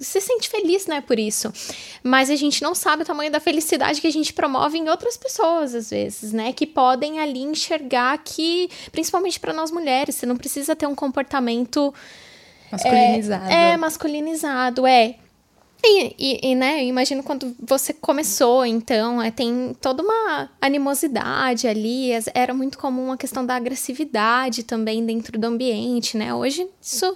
[0.00, 1.52] se sente feliz, né, por isso.
[2.02, 5.18] Mas a gente não sabe o tamanho da felicidade que a gente promove em outras
[5.18, 10.36] pessoas, às vezes, né, que podem ali enxergar que, principalmente para nós mulheres, você não
[10.38, 11.92] precisa ter um comportamento
[12.72, 13.50] masculinizado.
[13.50, 15.16] É, é masculinizado, é.
[15.86, 21.68] E, e, e, né, eu imagino quando você começou, então, é, tem toda uma animosidade
[21.68, 26.32] ali, era muito comum a questão da agressividade também dentro do ambiente, né?
[26.34, 27.14] Hoje isso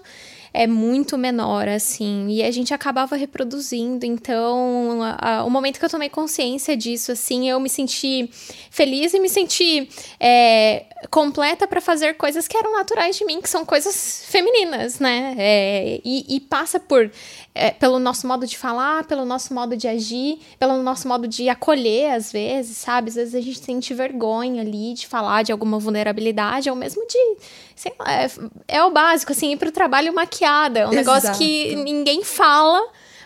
[0.53, 4.05] é muito menor, assim, e a gente acabava reproduzindo.
[4.05, 8.29] Então, a, a, o momento que eu tomei consciência disso, assim, eu me senti
[8.71, 13.49] feliz e me senti é, completa para fazer coisas que eram naturais de mim, que
[13.49, 15.35] são coisas femininas, né?
[15.39, 17.11] É, e, e, passa por
[17.55, 21.49] é, pelo nosso modo de falar, pelo nosso modo de agir, pelo nosso modo de
[21.49, 23.11] acolher, às vezes, sabe?
[23.11, 27.37] Às vezes a gente sente vergonha ali de falar de alguma vulnerabilidade, ou mesmo de.
[27.77, 28.31] Sei lá, é,
[28.67, 30.81] é o básico, assim, ir pro trabalho maquiada.
[30.81, 30.97] É um Exato.
[30.97, 32.81] negócio que ninguém fala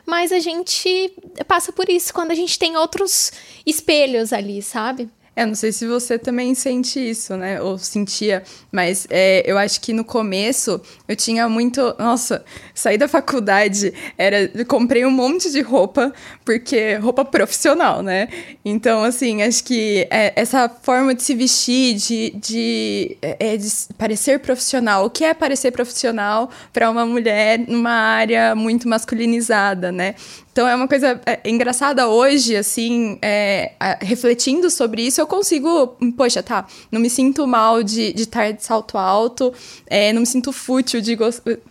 [0.05, 1.15] mas a gente
[1.47, 3.31] passa por isso quando a gente tem outros
[3.65, 5.09] espelhos ali, sabe?
[5.35, 7.61] É, não sei se você também sente isso, né?
[7.61, 11.95] Ou sentia, mas é, eu acho que no começo eu tinha muito.
[11.99, 14.51] Nossa, saí da faculdade, era.
[14.67, 16.13] Comprei um monte de roupa,
[16.45, 18.29] porque roupa profissional, né?
[18.65, 24.41] Então, assim, acho que é, essa forma de se vestir, de, de, é, de parecer
[24.41, 25.07] profissional.
[25.07, 30.15] O que é parecer profissional para uma mulher numa área muito masculinizada, né?
[30.53, 36.43] Então é uma coisa é, engraçada hoje, assim, é, refletindo sobre isso, eu consigo, poxa,
[36.43, 39.53] tá, não me sinto mal de, de estar de salto alto,
[39.87, 41.17] é, não me sinto fútil de,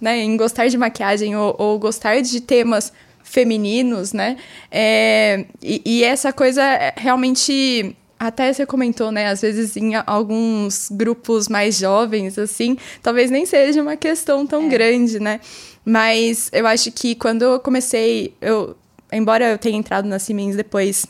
[0.01, 0.90] né, em gostar de maquiagem
[1.35, 2.91] ou, ou gostar de temas
[3.23, 4.37] femininos, né?
[4.69, 7.95] É, e, e, essa coisa é, realmente.
[8.19, 9.29] Até você comentou, né?
[9.29, 14.67] Às vezes em alguns grupos mais jovens, assim, talvez nem seja uma questão tão é.
[14.67, 15.39] grande, né?
[15.83, 18.77] Mas eu acho que quando eu comecei, eu,
[19.11, 21.07] embora eu tenha entrado na Siemens depois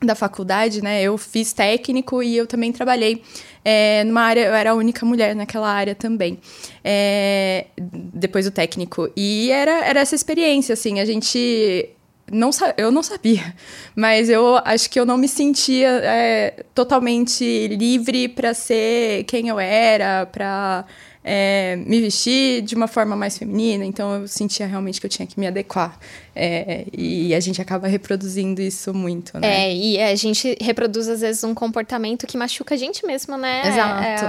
[0.00, 1.02] da faculdade, né?
[1.02, 3.22] Eu fiz técnico e eu também trabalhei
[3.64, 6.38] é, numa área, eu era a única mulher naquela área também,
[6.84, 9.10] é, depois do técnico.
[9.16, 11.90] E era, era essa experiência, assim, a gente
[12.30, 13.54] não eu não sabia,
[13.94, 19.58] mas eu acho que eu não me sentia é, totalmente livre para ser quem eu
[19.58, 20.84] era, para
[21.28, 25.26] é, me vestir de uma forma mais feminina, então eu sentia realmente que eu tinha
[25.26, 25.98] que me adequar.
[26.36, 29.66] É, e a gente acaba reproduzindo isso muito, né?
[29.66, 33.62] É, e a gente reproduz às vezes um comportamento que machuca a gente mesmo, né?
[33.66, 34.24] Exato.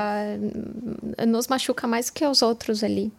[1.20, 3.12] É, nos machuca mais que os outros ali.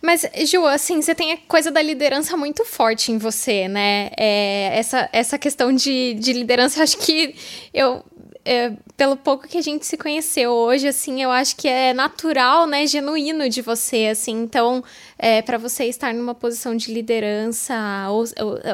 [0.00, 4.10] Mas, Ju, assim, você tem a coisa da liderança muito forte em você, né?
[4.16, 7.34] É, essa, essa questão de, de liderança, acho que
[7.74, 8.04] eu
[8.48, 12.66] é, pelo pouco que a gente se conheceu hoje, assim, eu acho que é natural,
[12.66, 14.32] né, genuíno de você, assim.
[14.32, 14.82] Então,
[15.18, 17.74] é, para você estar numa posição de liderança
[18.08, 18.24] ou,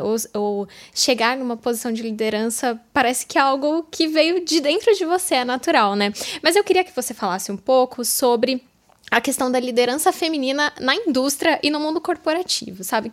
[0.02, 4.94] ou, ou, chegar numa posição de liderança, parece que é algo que veio de dentro
[4.94, 6.12] de você, é natural, né?
[6.40, 8.62] Mas eu queria que você falasse um pouco sobre
[9.14, 13.12] a questão da liderança feminina na indústria e no mundo corporativo, sabe?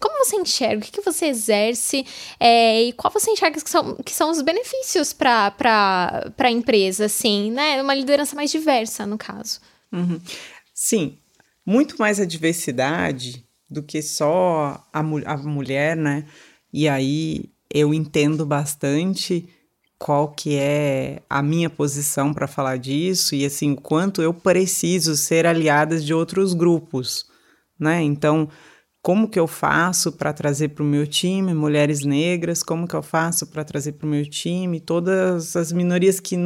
[0.00, 2.06] Como você enxerga, o que, você exerce
[2.40, 5.52] é, e qual você enxerga que são, que são os benefícios para
[6.38, 7.82] a empresa, assim, né?
[7.82, 9.60] Uma liderança mais diversa, no caso.
[9.92, 10.18] Uhum.
[10.72, 11.18] Sim,
[11.66, 16.24] muito mais a diversidade do que só a, a mulher, né?
[16.72, 19.46] E aí eu entendo bastante
[20.02, 25.46] qual que é a minha posição para falar disso e assim quanto eu preciso ser
[25.46, 27.24] aliada de outros grupos,
[27.78, 28.02] né?
[28.02, 28.48] Então,
[29.00, 32.64] como que eu faço para trazer para o meu time mulheres negras?
[32.64, 36.36] Como que eu faço para trazer para o meu time todas as minorias que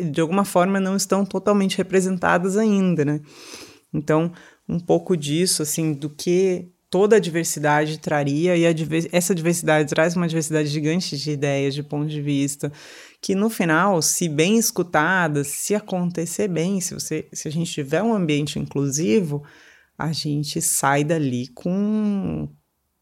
[0.00, 3.20] de alguma forma não estão totalmente representadas ainda, né?
[3.92, 4.30] Então,
[4.68, 8.64] um pouco disso, assim, do que toda a diversidade traria, e
[9.10, 12.70] essa diversidade traz uma diversidade gigante de ideias, de pontos de vista,
[13.18, 18.02] que no final, se bem escutadas, se acontecer bem, se, você, se a gente tiver
[18.02, 19.42] um ambiente inclusivo,
[19.96, 22.46] a gente sai dali com,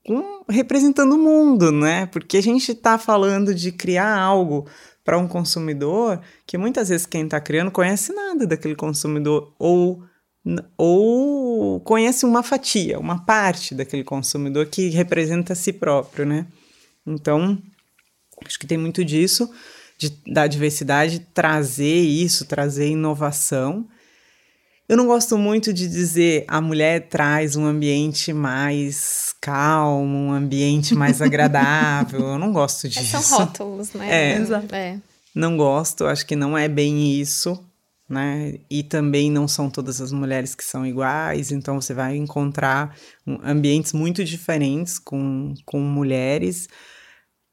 [0.06, 2.06] com representando o mundo, né?
[2.06, 4.68] Porque a gente está falando de criar algo
[5.04, 10.00] para um consumidor que muitas vezes quem está criando conhece nada daquele consumidor ou
[10.76, 16.46] ou conhece uma fatia, uma parte daquele consumidor que representa a si próprio, né?
[17.06, 17.58] Então,
[18.44, 19.50] acho que tem muito disso,
[19.98, 23.86] de, da diversidade, trazer isso, trazer inovação.
[24.88, 30.94] Eu não gosto muito de dizer a mulher traz um ambiente mais calmo, um ambiente
[30.94, 32.20] mais agradável.
[32.20, 33.20] Eu não gosto disso.
[33.22, 34.34] São rótulos, né?
[34.34, 34.98] É, é.
[35.34, 37.62] Não gosto, acho que não é bem isso
[38.10, 38.58] né?
[38.68, 42.96] E também não são todas as mulheres que são iguais, então você vai encontrar
[43.44, 46.68] ambientes muito diferentes com, com mulheres.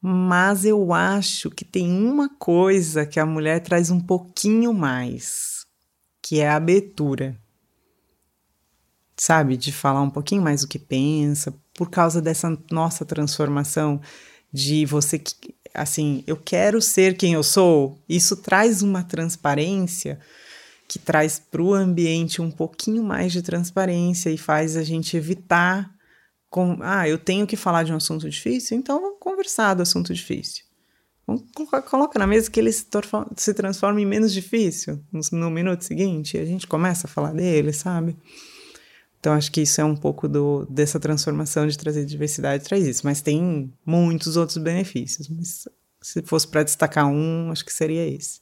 [0.02, 5.64] Mas eu acho que tem uma coisa que a mulher traz um pouquinho mais,
[6.20, 7.38] que é a abertura.
[9.16, 14.00] Sabe, de falar um pouquinho mais o que pensa, por causa dessa nossa transformação
[14.52, 15.34] de você que
[15.74, 17.98] assim, eu quero ser quem eu sou.
[18.08, 20.18] Isso traz uma transparência
[20.88, 25.94] que traz para o ambiente um pouquinho mais de transparência e faz a gente evitar.
[26.50, 30.14] Com, ah, eu tenho que falar de um assunto difícil, então vamos conversar do assunto
[30.14, 30.64] difícil.
[31.26, 31.44] Vamos
[31.84, 32.86] coloca na mesa que ele se,
[33.36, 37.34] se transforma em menos difícil no, no minuto seguinte e a gente começa a falar
[37.34, 38.16] dele, sabe?
[39.20, 43.02] Então, acho que isso é um pouco do, dessa transformação de trazer diversidade, traz isso.
[43.04, 45.28] Mas tem muitos outros benefícios.
[45.28, 45.68] Mas
[46.00, 48.40] se fosse para destacar um, acho que seria esse.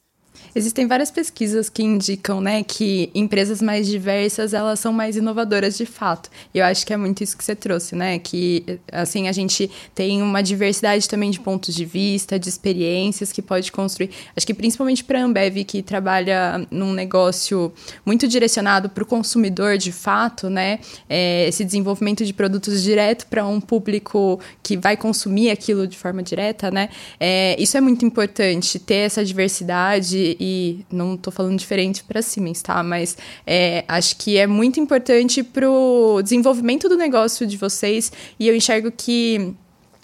[0.56, 5.84] Existem várias pesquisas que indicam, né, que empresas mais diversas, elas são mais inovadoras de
[5.84, 6.30] fato.
[6.54, 9.70] E eu acho que é muito isso que você trouxe, né, que assim a gente
[9.94, 14.08] tem uma diversidade também de pontos de vista, de experiências que pode construir.
[14.34, 17.70] Acho que principalmente para a Ambev que trabalha num negócio
[18.04, 23.46] muito direcionado para o consumidor de fato, né, é, esse desenvolvimento de produtos direto para
[23.46, 26.88] um público que vai consumir aquilo de forma direta, né,
[27.20, 32.62] é, isso é muito importante ter essa diversidade e não estou falando diferente para Siemens,
[32.62, 32.82] tá?
[32.82, 38.10] Mas é, acho que é muito importante para o desenvolvimento do negócio de vocês
[38.40, 39.54] e eu enxergo que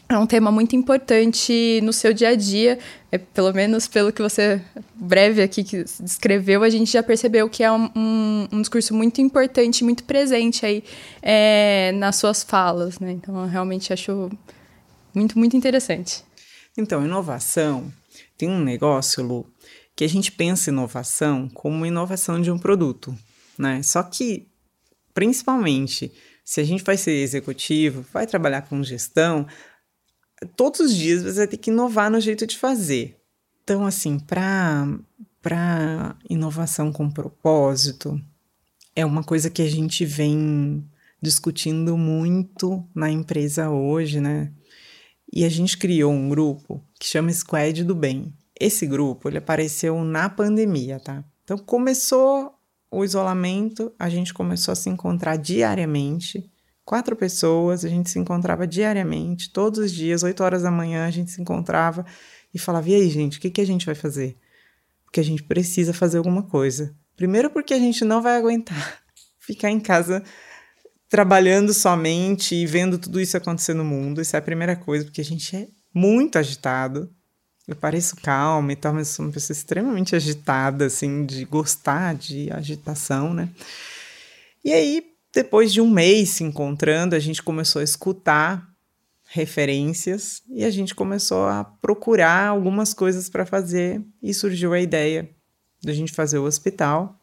[0.08, 2.78] é um tema muito importante no seu dia a dia,
[3.10, 4.60] é, pelo menos pelo que você
[4.94, 9.20] breve aqui que descreveu, a gente já percebeu que é um, um, um discurso muito
[9.20, 10.84] importante, muito presente aí
[11.22, 13.12] é, nas suas falas, né?
[13.12, 14.30] Então, eu realmente acho
[15.14, 16.22] muito, muito interessante.
[16.76, 17.92] Então, inovação
[18.36, 19.46] tem um negócio, Lu,
[19.94, 23.16] que a gente pensa inovação como inovação de um produto,
[23.58, 23.82] né?
[23.82, 24.48] Só que,
[25.12, 26.12] principalmente,
[26.44, 29.46] se a gente vai ser executivo, vai trabalhar com gestão,
[30.56, 33.16] todos os dias você vai ter que inovar no jeito de fazer.
[33.62, 34.86] Então, assim, para
[35.40, 38.20] para inovação com propósito,
[38.94, 40.88] é uma coisa que a gente vem
[41.20, 44.52] discutindo muito na empresa hoje, né?
[45.32, 48.32] E a gente criou um grupo que chama Squad do Bem.
[48.62, 51.24] Esse grupo, ele apareceu na pandemia, tá?
[51.42, 52.54] Então começou
[52.92, 56.48] o isolamento, a gente começou a se encontrar diariamente.
[56.84, 61.10] Quatro pessoas, a gente se encontrava diariamente, todos os dias, 8 horas da manhã, a
[61.10, 62.06] gente se encontrava
[62.54, 64.38] e falava: e aí, gente, o que, que a gente vai fazer?
[65.04, 66.94] Porque a gente precisa fazer alguma coisa.
[67.16, 69.02] Primeiro, porque a gente não vai aguentar
[69.40, 70.22] ficar em casa
[71.08, 74.20] trabalhando somente e vendo tudo isso acontecer no mundo.
[74.20, 77.12] Isso é a primeira coisa, porque a gente é muito agitado.
[77.66, 82.50] Eu pareço calma e tal, mas sou uma pessoa extremamente agitada, assim, de gostar de
[82.52, 83.48] agitação, né?
[84.64, 88.68] E aí, depois de um mês se encontrando, a gente começou a escutar
[89.26, 95.30] referências e a gente começou a procurar algumas coisas para fazer e surgiu a ideia
[95.82, 97.18] da gente fazer o hospital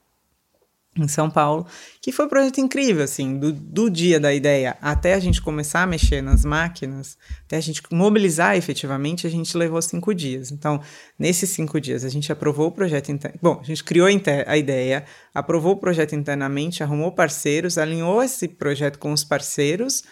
[1.04, 1.66] em São Paulo,
[2.02, 5.84] que foi um projeto incrível, assim, do, do dia da ideia até a gente começar
[5.84, 10.52] a mexer nas máquinas, até a gente mobilizar efetivamente, a gente levou cinco dias.
[10.52, 10.82] Então,
[11.18, 13.10] nesses cinco dias, a gente aprovou o projeto.
[13.42, 19.00] Bom, a gente criou a ideia, aprovou o projeto internamente, arrumou parceiros, alinhou esse projeto
[19.00, 20.04] com os parceiros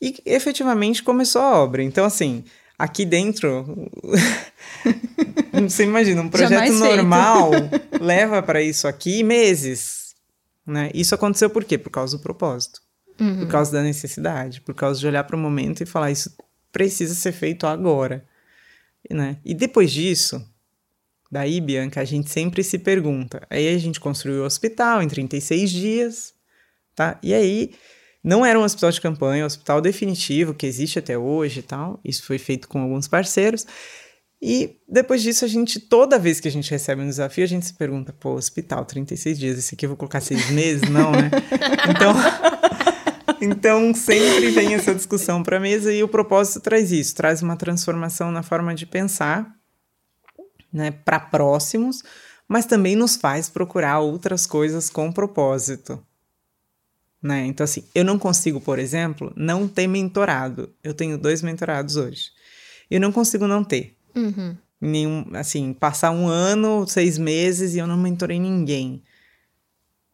[0.00, 1.82] e efetivamente começou a obra.
[1.82, 2.44] Então, assim,
[2.78, 3.90] aqui dentro.
[5.62, 7.50] Você imagina, um projeto normal
[8.00, 10.03] leva para isso aqui meses.
[10.66, 10.90] Né?
[10.94, 11.76] Isso aconteceu por quê?
[11.76, 12.80] Por causa do propósito.
[13.20, 13.40] Uhum.
[13.40, 14.60] Por causa da necessidade.
[14.60, 16.34] Por causa de olhar para o momento e falar: isso
[16.72, 18.24] precisa ser feito agora.
[19.10, 19.38] Né?
[19.44, 20.44] E depois disso,
[21.30, 23.46] daí, Bianca, a gente sempre se pergunta.
[23.50, 26.34] Aí a gente construiu o hospital em 36 dias.
[26.94, 27.18] Tá?
[27.22, 27.74] E aí
[28.22, 31.62] não era um hospital de campanha, é um hospital definitivo que existe até hoje e
[31.62, 32.00] tal.
[32.02, 33.66] Isso foi feito com alguns parceiros.
[34.46, 37.64] E depois disso, a gente, toda vez que a gente recebe um desafio, a gente
[37.64, 40.86] se pergunta, pô, hospital, 36 dias, esse aqui eu vou colocar seis meses?
[40.90, 41.30] Não, né?
[41.88, 42.14] Então,
[43.40, 47.56] então sempre vem essa discussão para a mesa e o propósito traz isso, traz uma
[47.56, 49.50] transformação na forma de pensar,
[50.70, 52.02] né, para próximos,
[52.46, 56.04] mas também nos faz procurar outras coisas com propósito.
[57.22, 57.46] Né?
[57.46, 60.70] Então, assim, eu não consigo, por exemplo, não ter mentorado.
[60.84, 62.30] Eu tenho dois mentorados hoje.
[62.90, 63.96] Eu não consigo não ter.
[64.14, 64.56] Uhum.
[64.80, 69.02] Nenhum, assim, passar um ano, seis meses e eu não mentorei ninguém.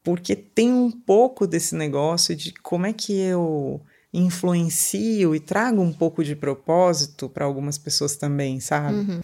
[0.03, 3.81] Porque tem um pouco desse negócio de como é que eu
[4.13, 8.95] influencio e trago um pouco de propósito para algumas pessoas também, sabe?
[8.95, 9.21] Uhum.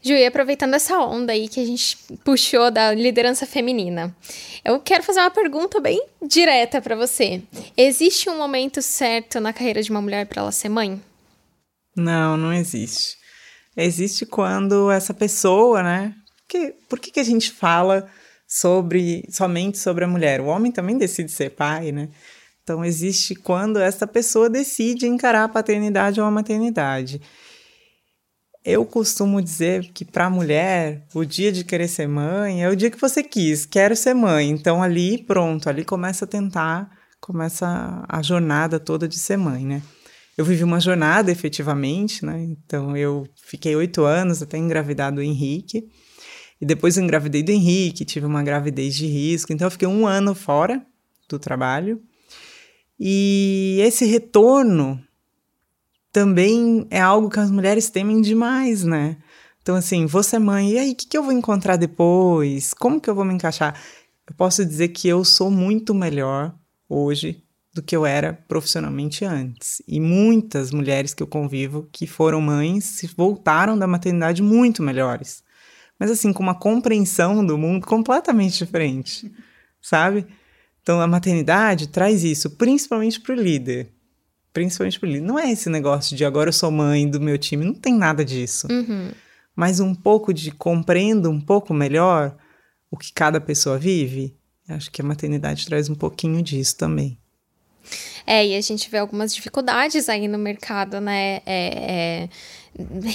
[0.00, 4.14] Ju, e aproveitando essa onda aí que a gente puxou da liderança feminina,
[4.64, 7.42] eu quero fazer uma pergunta bem direta para você.
[7.76, 11.02] Existe um momento certo na carreira de uma mulher para ela ser mãe?
[11.96, 13.17] Não, não existe.
[13.78, 16.14] Existe quando essa pessoa, né?
[16.38, 18.08] Porque, por que, que a gente fala
[18.46, 20.40] sobre somente sobre a mulher?
[20.40, 22.08] O homem também decide ser pai, né?
[22.62, 27.20] Então existe quando essa pessoa decide encarar a paternidade ou a maternidade
[28.68, 32.76] eu costumo dizer que para a mulher, o dia de querer ser mãe é o
[32.76, 34.50] dia que você quis, quero ser mãe.
[34.50, 39.82] Então ali, pronto, ali começa a tentar, começa a jornada toda de ser mãe, né?
[40.38, 42.40] Eu vivi uma jornada efetivamente, né?
[42.44, 45.88] Então eu fiquei oito anos até engravidar do Henrique.
[46.60, 49.52] E depois eu engravidei do Henrique, tive uma gravidez de risco.
[49.52, 50.80] Então eu fiquei um ano fora
[51.28, 52.00] do trabalho.
[53.00, 55.02] E esse retorno
[56.12, 59.16] também é algo que as mulheres temem demais, né?
[59.60, 62.72] Então, assim, você é mãe, e aí, o que, que eu vou encontrar depois?
[62.72, 63.78] Como que eu vou me encaixar?
[64.26, 66.54] Eu posso dizer que eu sou muito melhor
[66.88, 67.44] hoje
[67.78, 69.80] do que eu era profissionalmente antes.
[69.86, 75.44] E muitas mulheres que eu convivo que foram mães se voltaram da maternidade muito melhores.
[75.98, 79.32] Mas assim, com uma compreensão do mundo completamente diferente,
[79.80, 80.26] sabe?
[80.82, 83.92] Então a maternidade traz isso, principalmente para o líder
[84.50, 85.20] principalmente por ele.
[85.20, 88.24] Não é esse negócio de agora eu sou mãe do meu time, não tem nada
[88.24, 88.66] disso.
[88.68, 89.12] Uhum.
[89.54, 92.36] Mas um pouco de compreendo um pouco melhor
[92.90, 94.36] o que cada pessoa vive.
[94.68, 97.16] Acho que a maternidade traz um pouquinho disso também.
[98.26, 101.40] É, e a gente vê algumas dificuldades aí no mercado, né?
[101.46, 102.28] É, é,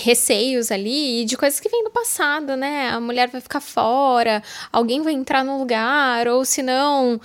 [0.03, 2.89] receios ali de coisas que vêm do passado, né?
[2.89, 7.19] A mulher vai ficar fora, alguém vai entrar no lugar, ou se não,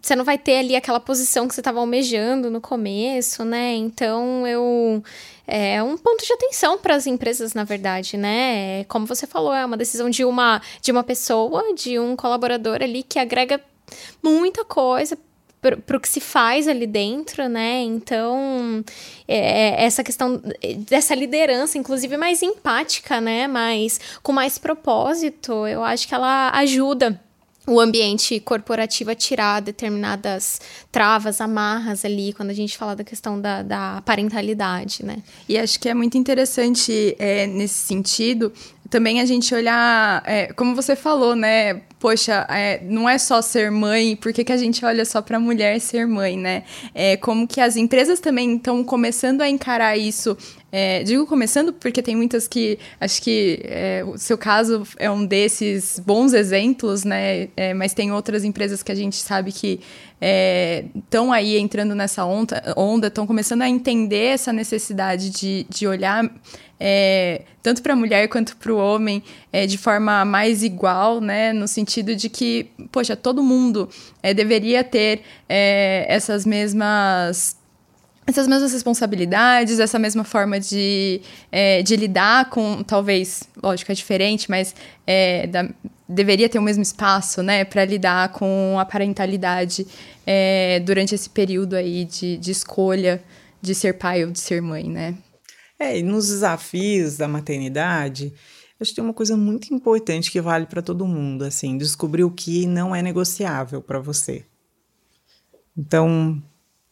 [0.00, 3.74] você é, não vai ter ali aquela posição que você estava almejando no começo, né?
[3.74, 5.02] Então eu
[5.46, 8.84] é um ponto de atenção para as empresas, na verdade, né?
[8.84, 13.02] Como você falou, é uma decisão de uma de uma pessoa, de um colaborador ali
[13.02, 13.60] que agrega
[14.22, 15.18] muita coisa
[15.60, 17.82] para o que se faz ali dentro, né?
[17.82, 18.82] Então,
[19.28, 20.40] é, é, essa questão
[20.88, 23.46] dessa liderança, inclusive mais empática, né?
[23.46, 27.20] Mas com mais propósito, eu acho que ela ajuda
[27.66, 33.40] o ambiente corporativo a tirar determinadas travas, amarras ali, quando a gente fala da questão
[33.40, 35.22] da, da parentalidade, né?
[35.48, 38.52] E acho que é muito interessante é, nesse sentido
[38.90, 41.74] também a gente olhar, é, como você falou, né?
[42.00, 45.38] Poxa, é, não é só ser mãe, por que, que a gente olha só para
[45.38, 46.64] mulher ser mãe, né?
[46.92, 50.36] É, como que as empresas também estão começando a encarar isso.
[50.72, 55.24] É, digo começando porque tem muitas que acho que é, o seu caso é um
[55.24, 57.48] desses bons exemplos, né?
[57.56, 59.80] É, mas tem outras empresas que a gente sabe que
[60.94, 66.30] estão aí entrando nessa onda, estão começando a entender essa necessidade de, de olhar
[66.80, 69.22] é, tanto para a mulher quanto para o homem
[69.52, 71.52] é, de forma mais igual, né?
[71.52, 73.88] No sentido de que, poxa, todo mundo
[74.22, 77.60] é, deveria ter é, essas mesmas
[78.26, 81.20] essas mesmas responsabilidades, essa mesma forma de,
[81.50, 84.72] é, de lidar com, talvez, lógico, é diferente, mas
[85.04, 85.68] é, da,
[86.08, 89.84] deveria ter o mesmo espaço, né, para lidar com a parentalidade
[90.24, 93.20] é, durante esse período aí de, de escolha
[93.60, 95.14] de ser pai ou de ser mãe, né?
[95.80, 98.34] É, e nos desafios da maternidade,
[98.78, 102.30] acho que tem uma coisa muito importante que vale para todo mundo, assim, descobrir o
[102.30, 104.44] que não é negociável para você.
[105.74, 106.42] Então, o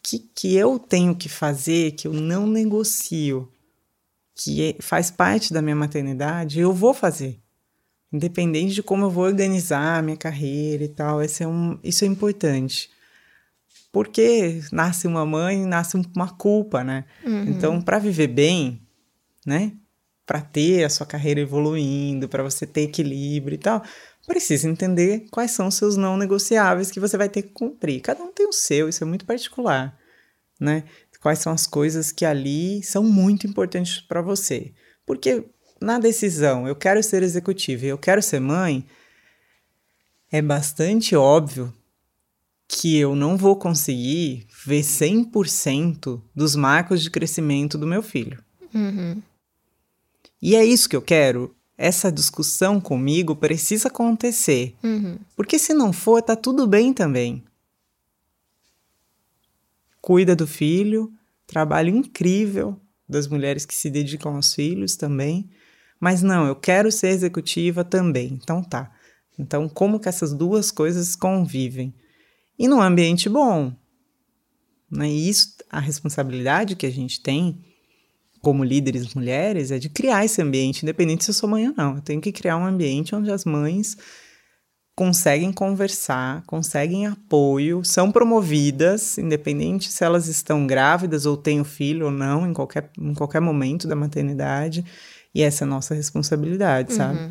[0.03, 3.47] que, que eu tenho que fazer que eu não negocio,
[4.34, 7.39] que é, faz parte da minha maternidade, eu vou fazer.
[8.11, 12.05] Independente de como eu vou organizar a minha carreira e tal, esse é um, isso
[12.05, 12.89] é importante
[13.93, 17.05] porque nasce uma mãe, nasce uma culpa, né?
[17.24, 17.45] Uhum.
[17.45, 18.82] Então, para viver bem,
[19.47, 19.72] né?
[20.26, 23.82] Para ter a sua carreira evoluindo, para você ter equilíbrio e tal,
[24.26, 28.01] precisa entender quais são os seus não negociáveis que você vai ter que cumprir.
[28.03, 29.99] Cada um tem o seu, isso é muito particular,
[30.61, 30.84] né?
[31.20, 34.72] Quais são as coisas que ali são muito importantes para você?
[35.05, 35.45] Porque
[35.80, 38.86] na decisão, eu quero ser executiva e eu quero ser mãe,
[40.30, 41.72] é bastante óbvio
[42.69, 48.45] que eu não vou conseguir ver 100% dos marcos de crescimento do meu filho.
[48.75, 49.23] Uhum.
[50.41, 51.57] E é isso que eu quero.
[51.79, 54.77] Essa discussão comigo precisa acontecer.
[54.85, 55.16] Uhum.
[55.35, 57.43] Porque se não for, tá tudo bem também.
[60.03, 61.11] Cuida do filho,
[61.47, 65.49] trabalho incrível das mulheres que se dedicam aos filhos também.
[65.99, 68.39] Mas não, eu quero ser executiva também.
[68.43, 68.93] Então tá.
[69.39, 71.95] Então, como que essas duas coisas convivem?
[72.59, 73.73] E num ambiente bom.
[74.91, 75.09] Né?
[75.09, 77.63] E isso, a responsabilidade que a gente tem
[78.41, 81.97] como líderes mulheres é de criar esse ambiente, independente se eu sou mãe ou não.
[81.97, 83.97] Eu tenho que criar um ambiente onde as mães
[84.95, 92.07] conseguem conversar, conseguem apoio, são promovidas, independente se elas estão grávidas ou têm o filho
[92.07, 94.85] ou não, em qualquer, em qualquer momento da maternidade.
[95.33, 97.21] E essa é a nossa responsabilidade, sabe?
[97.21, 97.31] Uhum.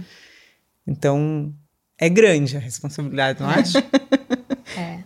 [0.88, 1.54] Então,
[1.98, 3.84] é grande a responsabilidade, não acha?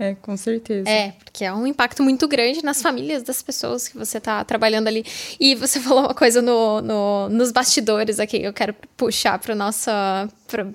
[0.01, 0.15] é.
[0.21, 0.89] Com certeza.
[0.89, 4.87] É, porque é um impacto muito grande nas famílias das pessoas que você está trabalhando
[4.87, 5.05] ali.
[5.39, 10.27] E você falou uma coisa no, no nos bastidores aqui, eu quero puxar para nossa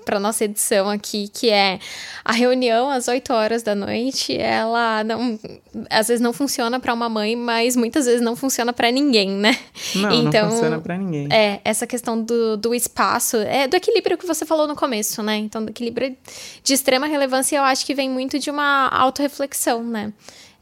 [0.05, 1.79] para nossa edição aqui, que é
[2.24, 5.39] a reunião às 8 horas da noite, ela não
[5.91, 9.59] às vezes não funciona para uma mãe, mas muitas vezes não funciona para ninguém, né?
[9.95, 11.29] Não, então, não funciona para ninguém.
[11.31, 15.37] É, essa questão do, do espaço, é do equilíbrio que você falou no começo, né?
[15.37, 16.16] Então, do equilíbrio
[16.62, 20.12] de extrema relevância, eu acho que vem muito de uma autorreflexão, né?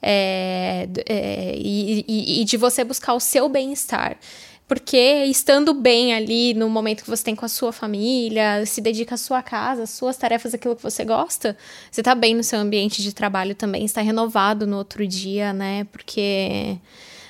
[0.00, 4.18] É, é, e, e de você buscar o seu bem-estar.
[4.66, 9.14] Porque estando bem ali no momento que você tem com a sua família, se dedica
[9.14, 11.57] à sua casa, às suas tarefas, aquilo que você gosta,
[11.90, 15.84] você tá bem no seu ambiente de trabalho também, está renovado no outro dia, né?
[15.92, 16.78] Porque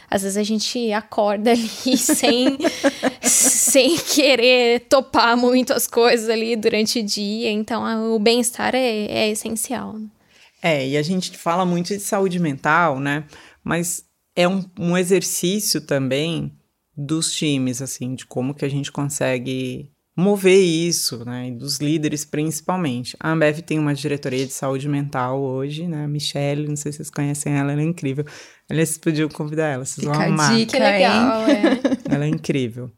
[0.09, 2.57] às vezes a gente acorda ali sem,
[3.21, 9.31] sem querer topar muito as coisas ali durante o dia, então o bem-estar é, é
[9.31, 9.95] essencial.
[9.95, 10.07] Né?
[10.65, 13.27] É, e a gente fala muito de saúde mental, né?
[13.63, 14.03] Mas
[14.35, 16.57] é um, um exercício também
[16.97, 22.25] dos times, assim, de como que a gente consegue mover isso, né, e dos líderes
[22.25, 23.17] principalmente.
[23.21, 26.99] A Ambev tem uma diretoria de saúde mental hoje, né, a Michelle, não sei se
[26.99, 28.25] vocês conhecem ela, ela é incrível.
[28.71, 30.57] Aliás, vocês podiam convidar ela, vocês Fica vão amar.
[30.57, 31.81] Dica, legal, é.
[32.15, 32.91] Ela é incrível.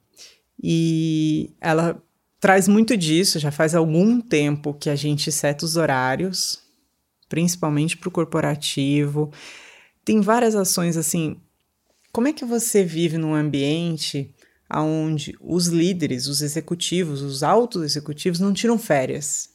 [0.62, 2.00] E ela
[2.38, 6.65] traz muito disso, já faz algum tempo que a gente seta os horários,
[7.28, 9.32] principalmente para o corporativo.
[10.04, 11.36] Tem várias ações assim,
[12.12, 14.34] como é que você vive num ambiente
[14.72, 19.50] onde os líderes, os executivos, os altos executivos não tiram férias?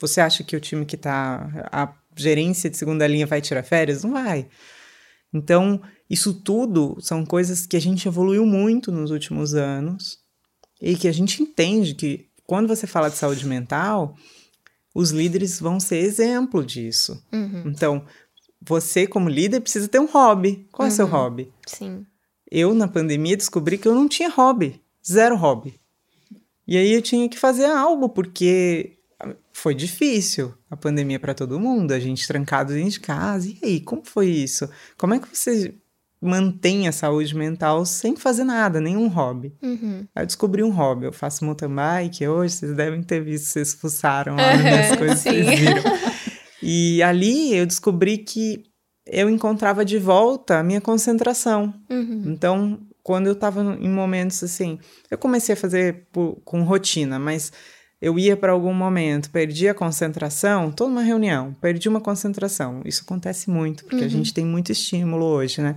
[0.00, 4.02] Você acha que o time que está a gerência de segunda linha vai tirar férias?
[4.02, 4.48] Não vai.
[5.32, 10.18] Então, isso tudo são coisas que a gente evoluiu muito nos últimos anos
[10.80, 14.16] e que a gente entende que quando você fala de saúde mental,
[14.96, 17.22] os líderes vão ser exemplo disso.
[17.30, 17.64] Uhum.
[17.66, 18.02] Então,
[18.58, 20.66] você, como líder, precisa ter um hobby.
[20.72, 20.90] Qual uhum.
[20.90, 21.52] é o seu hobby?
[21.66, 22.06] Sim.
[22.50, 24.80] Eu, na pandemia, descobri que eu não tinha hobby.
[25.06, 25.78] Zero hobby.
[26.66, 28.96] E aí eu tinha que fazer algo, porque
[29.52, 33.48] foi difícil a pandemia para todo mundo, a gente trancado dentro de casa.
[33.50, 34.66] E aí, como foi isso?
[34.96, 35.74] Como é que você
[36.20, 39.54] mantém a saúde mental sem fazer nada, nenhum hobby?
[39.62, 40.06] Uhum.
[40.14, 41.04] Aí eu descobri um hobby.
[41.06, 45.30] Eu faço mountain bike hoje, vocês devem ter visto, vocês fuçaram lá nas coisas que
[45.30, 45.82] vocês viram.
[46.62, 48.64] E ali eu descobri que
[49.06, 51.72] eu encontrava de volta a minha concentração.
[51.88, 52.24] Uhum.
[52.26, 57.52] Então, quando eu estava em momentos assim, eu comecei a fazer por, com rotina, mas
[58.00, 62.82] eu ia para algum momento, perdi a concentração, toda uma reunião, perdi uma concentração.
[62.84, 64.06] Isso acontece muito, porque uhum.
[64.06, 65.76] a gente tem muito estímulo hoje, né?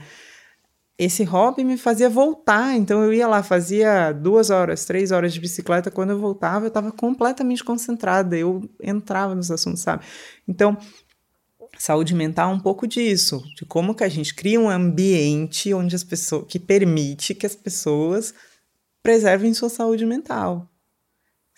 [1.00, 5.40] Esse hobby me fazia voltar, então eu ia lá, fazia duas horas, três horas de
[5.40, 5.90] bicicleta.
[5.90, 10.04] Quando eu voltava, eu estava completamente concentrada, eu entrava nos assuntos, sabe?
[10.46, 10.78] Então,
[11.78, 15.96] saúde mental é um pouco disso, de como que a gente cria um ambiente onde
[15.96, 18.34] as pessoas que permite que as pessoas
[19.02, 20.70] preservem sua saúde mental.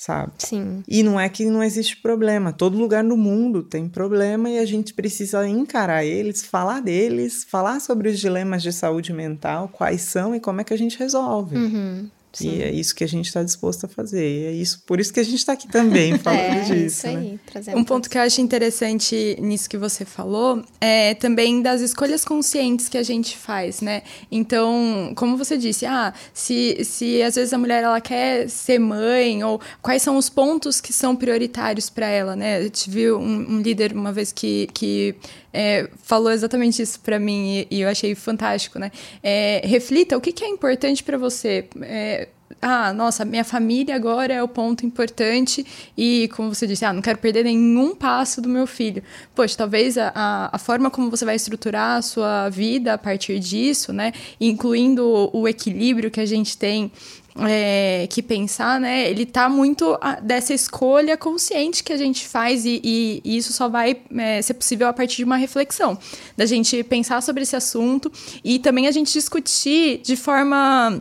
[0.02, 0.32] Sabe?
[0.40, 0.84] Sim.
[0.88, 2.52] E não é que não existe problema.
[2.52, 7.80] Todo lugar no mundo tem problema e a gente precisa encarar eles, falar deles, falar
[7.80, 11.56] sobre os dilemas de saúde mental, quais são e como é que a gente resolve.
[11.56, 12.10] Uhum.
[12.34, 12.58] Sim.
[12.58, 14.26] E é isso que a gente está disposto a fazer.
[14.26, 17.08] E é isso, por isso que a gente está aqui também falando é, disso.
[17.08, 17.76] Isso aí, né?
[17.76, 22.88] Um ponto que eu acho interessante nisso que você falou é também das escolhas conscientes
[22.88, 24.04] que a gente faz, né?
[24.32, 29.44] Então, como você disse, ah, se, se às vezes a mulher ela quer ser mãe,
[29.44, 32.64] ou quais são os pontos que são prioritários para ela, né?
[32.64, 35.16] Eu tive um, um líder uma vez que, que
[35.54, 38.92] é, falou exatamente isso para mim e, e, eu achei fantástico, né?
[39.22, 41.66] É, reflita o que, que é importante para você.
[41.82, 42.28] É,
[42.62, 45.66] ah, nossa, minha família agora é o ponto importante
[45.98, 49.04] e, como você disse, ah, não quero perder nenhum passo do meu filho.
[49.34, 53.92] Poxa, talvez a, a, forma como você vai estruturar a sua vida a partir disso,
[53.94, 56.92] né, incluindo o, o equilíbrio que a gente tem
[57.40, 59.10] é, que pensar, né?
[59.10, 63.70] Ele tá muito dessa escolha consciente que a gente faz e, e, e isso só
[63.70, 65.98] vai é, ser possível a partir de uma reflexão,
[66.36, 68.12] da gente pensar sobre esse assunto
[68.44, 71.00] e também a gente discutir de forma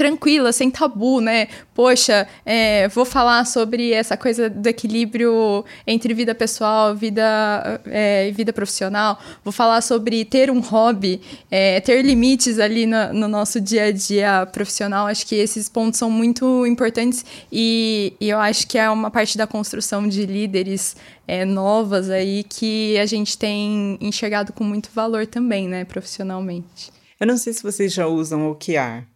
[0.00, 1.48] tranquila, sem tabu, né?
[1.74, 8.32] Poxa, é, vou falar sobre essa coisa do equilíbrio entre vida pessoal vida, é, e
[8.32, 9.18] vida profissional.
[9.44, 11.20] Vou falar sobre ter um hobby,
[11.50, 15.06] é, ter limites ali no, no, nosso dia a dia profissional.
[15.06, 17.22] Acho que esses pontos são muito importantes
[17.52, 20.96] e, e eu acho que é uma parte da construção de líderes
[21.28, 26.90] é, novas aí que a gente tem enxergado com muito valor também, né, profissionalmente.
[27.20, 29.09] Eu não sei se vocês já usam OKR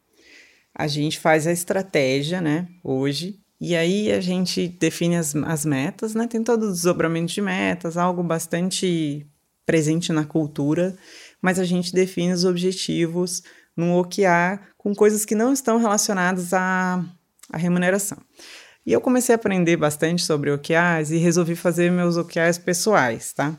[0.74, 6.14] a gente faz a estratégia, né, hoje, e aí a gente define as, as metas,
[6.14, 9.26] né, tem todo o desdobramento de metas, algo bastante
[9.64, 10.94] presente na cultura,
[11.40, 13.42] mas a gente define os objetivos
[13.76, 17.04] no OKR com coisas que não estão relacionadas à,
[17.50, 18.18] à remuneração.
[18.86, 23.58] E eu comecei a aprender bastante sobre OKRs e resolvi fazer meus OKRs pessoais, tá?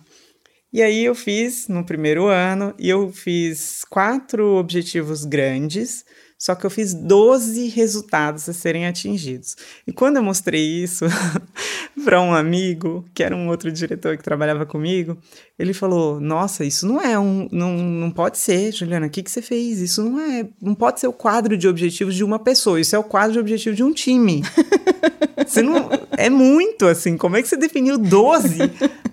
[0.71, 6.03] E aí eu fiz no primeiro ano e eu fiz quatro objetivos grandes,
[6.37, 9.55] só que eu fiz 12 resultados a serem atingidos.
[9.87, 11.05] E quando eu mostrei isso
[12.03, 15.17] para um amigo, que era um outro diretor que trabalhava comigo,
[15.57, 17.47] ele falou: Nossa, isso não é um.
[17.51, 19.79] Não, não pode ser, Juliana, o que, que você fez?
[19.79, 20.47] Isso não é.
[20.61, 23.39] Não pode ser o quadro de objetivos de uma pessoa, isso é o quadro de
[23.39, 24.43] objetivos de um time.
[25.45, 25.89] Você não.
[26.17, 27.17] É muito, assim.
[27.17, 28.59] Como é que você definiu 12?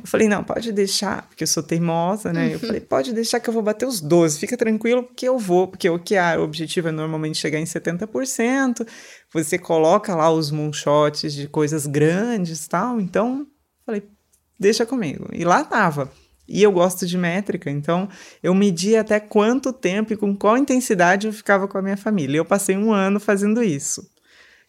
[0.02, 2.54] Eu falei, não, pode deixar, porque eu sou teimosa, né?
[2.54, 5.68] Eu falei, pode deixar que eu vou bater os 12, fica tranquilo, porque eu vou,
[5.68, 8.86] porque o que o objetivo é normalmente chegar em 70%.
[9.32, 13.00] Você coloca lá os moonshots de coisas grandes tal.
[13.00, 13.46] Então,
[13.86, 14.02] falei,
[14.58, 15.28] deixa comigo.
[15.32, 16.10] E lá tava.
[16.48, 18.08] E eu gosto de métrica, então
[18.42, 22.36] eu medi até quanto tempo e com qual intensidade eu ficava com a minha família.
[22.36, 24.11] Eu passei um ano fazendo isso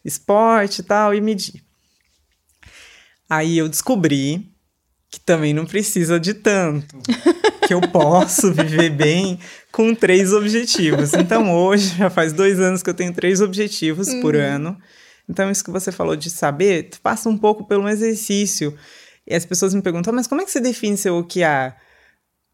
[0.04, 1.62] esporte e tal, e medir.
[3.28, 4.50] Aí eu descobri
[5.10, 6.98] que também não precisa de tanto,
[7.66, 9.38] que eu posso viver bem
[9.70, 11.14] com três objetivos.
[11.14, 14.20] Então hoje já faz dois anos que eu tenho três objetivos uhum.
[14.20, 14.76] por ano.
[15.28, 18.76] Então isso que você falou de saber, passa um pouco pelo exercício.
[19.26, 21.74] E as pessoas me perguntam, mas como é que você define seu OKR?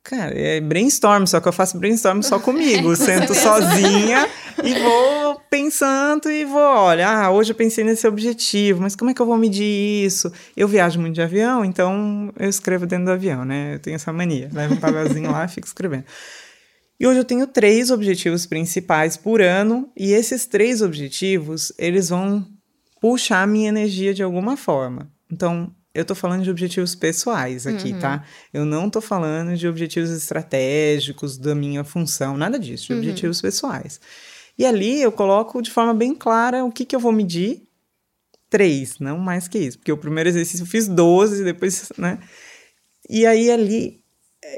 [0.03, 2.94] Cara, é brainstorm, só que eu faço brainstorm só comigo.
[2.96, 4.28] Sento sozinha
[4.64, 9.14] e vou pensando e vou, olha, ah, hoje eu pensei nesse objetivo, mas como é
[9.14, 10.32] que eu vou medir isso?
[10.57, 13.74] Eu viajo muito de avião, então eu escrevo dentro do avião, né?
[13.74, 14.48] Eu tenho essa mania.
[14.53, 16.05] Levo um papelzinho lá e fico escrevendo.
[16.98, 22.46] E hoje eu tenho três objetivos principais por ano, e esses três objetivos, eles vão
[23.01, 25.11] puxar a minha energia de alguma forma.
[25.32, 27.99] Então, eu tô falando de objetivos pessoais aqui, uhum.
[27.99, 28.24] tá?
[28.53, 32.99] Eu não tô falando de objetivos estratégicos da minha função, nada disso, de uhum.
[33.01, 34.01] objetivos pessoais.
[34.57, 37.66] E ali eu coloco de forma bem clara o que, que eu vou medir.
[38.49, 42.18] Três, não mais que isso, porque o primeiro exercício eu fiz 12, depois, né?
[43.09, 44.01] E aí ali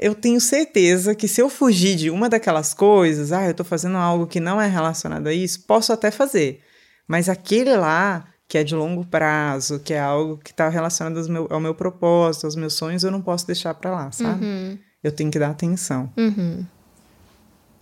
[0.01, 3.97] eu tenho certeza que se eu fugir de uma daquelas coisas, ah, eu tô fazendo
[3.97, 6.61] algo que não é relacionado a isso, posso até fazer.
[7.07, 11.27] Mas aquele lá que é de longo prazo, que é algo que está relacionado ao
[11.27, 14.45] meu, ao meu, propósito, aos meus sonhos, eu não posso deixar para lá, sabe?
[14.45, 14.77] Uhum.
[15.03, 16.11] Eu tenho que dar atenção.
[16.15, 16.65] Uhum.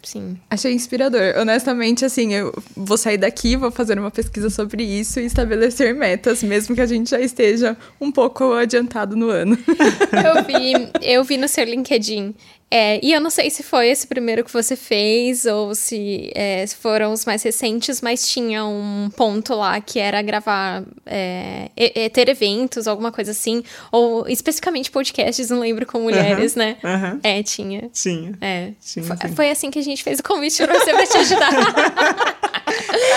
[0.03, 0.37] Sim.
[0.49, 1.35] Achei inspirador.
[1.37, 6.41] Honestamente, assim, eu vou sair daqui, vou fazer uma pesquisa sobre isso e estabelecer metas,
[6.41, 9.57] mesmo que a gente já esteja um pouco adiantado no ano.
[10.25, 12.33] eu vi, eu vi no seu LinkedIn
[12.73, 16.65] é, e eu não sei se foi esse primeiro que você fez ou se, é,
[16.67, 21.69] foram os mais recentes, mas tinha um ponto lá que era gravar, é,
[22.13, 23.61] ter eventos, alguma coisa assim,
[23.91, 26.77] ou especificamente podcasts, não lembro, com mulheres, né?
[27.21, 27.89] É, tinha.
[27.91, 28.37] Tinha.
[28.39, 28.71] É.
[28.81, 31.51] Tinha, foi, foi, assim que a gente fez o convite pra você pra te ajudar.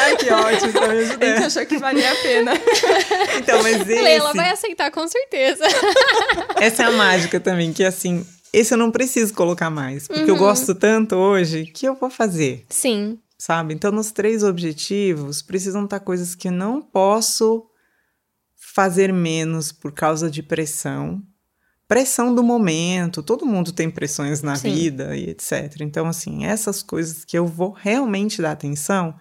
[0.05, 1.27] Ai, que ótimo, pra me ajudar.
[1.27, 2.53] A gente achou que valia a pena.
[3.39, 4.03] então, mas esse...
[4.03, 5.65] Leila vai aceitar, com certeza.
[6.57, 10.29] Essa é a mágica também, que assim, esse eu não preciso colocar mais, porque uhum.
[10.29, 12.65] eu gosto tanto hoje que eu vou fazer.
[12.69, 13.19] Sim.
[13.37, 13.75] Sabe?
[13.75, 17.67] Então, nos três objetivos, precisam estar coisas que eu não posso
[18.57, 21.23] fazer menos por causa de pressão.
[21.87, 24.73] Pressão do momento, todo mundo tem pressões na Sim.
[24.73, 25.81] vida e etc.
[25.81, 29.15] Então, assim, essas coisas que eu vou realmente dar atenção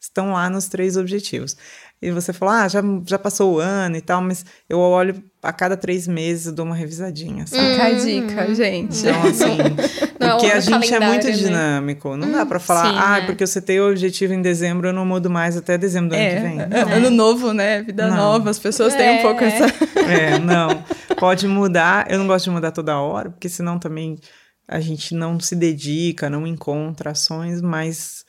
[0.00, 1.56] estão lá nos três objetivos.
[2.02, 5.52] E você falou, ah, já, já passou o ano e tal, mas eu olho a
[5.52, 7.62] cada três meses eu dou uma revisadinha, sabe?
[7.62, 8.54] Fica a dica, uhum.
[8.54, 9.00] gente.
[9.00, 9.56] Então, assim,
[10.18, 11.32] porque a gente é muito né?
[11.32, 12.16] dinâmico.
[12.16, 13.26] Não dá pra hum, falar, Sim, ah, é.
[13.26, 16.30] porque você tem o objetivo em dezembro, eu não mudo mais até dezembro do é,
[16.30, 16.68] ano que vem.
[16.68, 16.92] Não.
[16.94, 17.82] Ano novo, né?
[17.82, 18.16] Vida não.
[18.16, 18.96] nova, as pessoas é.
[18.96, 19.66] têm um pouco essa.
[20.10, 20.82] É, não.
[21.18, 22.10] Pode mudar.
[22.10, 24.18] Eu não gosto de mudar toda hora, porque senão também
[24.66, 28.24] a gente não se dedica, não encontra ações, mas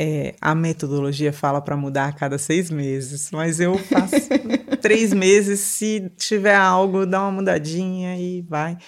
[0.00, 4.14] é, a metodologia fala para mudar a cada seis meses, mas eu faço
[4.80, 8.78] três meses, se tiver algo, dá uma mudadinha e vai.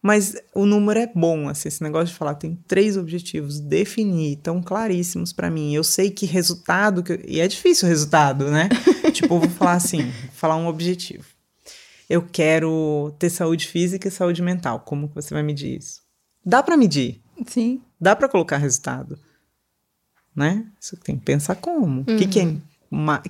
[0.00, 4.62] Mas o número é bom, assim, esse negócio de falar, tem três objetivos, definir, tão
[4.62, 5.74] claríssimos para mim.
[5.74, 8.68] Eu sei que resultado, que, e é difícil o resultado, né?
[9.12, 11.24] tipo, eu vou falar assim, falar um objetivo.
[12.08, 14.78] Eu quero ter saúde física e saúde mental.
[14.80, 16.02] Como que você vai medir isso?
[16.44, 17.20] Dá para medir.
[17.46, 17.80] Sim.
[18.00, 19.18] Dá para colocar resultado
[20.34, 20.64] né?
[20.80, 22.02] Você tem que pensar como.
[22.02, 22.60] O que, que, é, uhum.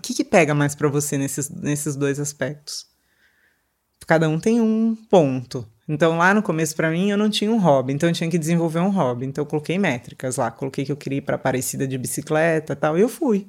[0.01, 2.87] que, que pega mais para você nesses, nesses dois aspectos?
[4.07, 5.67] Cada um tem um ponto.
[5.89, 8.39] Então, lá no começo, para mim, eu não tinha um hobby, então eu tinha que
[8.39, 9.27] desenvolver um hobby.
[9.27, 12.97] Então, eu coloquei métricas lá, coloquei que eu queria ir para Aparecida de bicicleta tal,
[12.97, 13.49] e eu fui.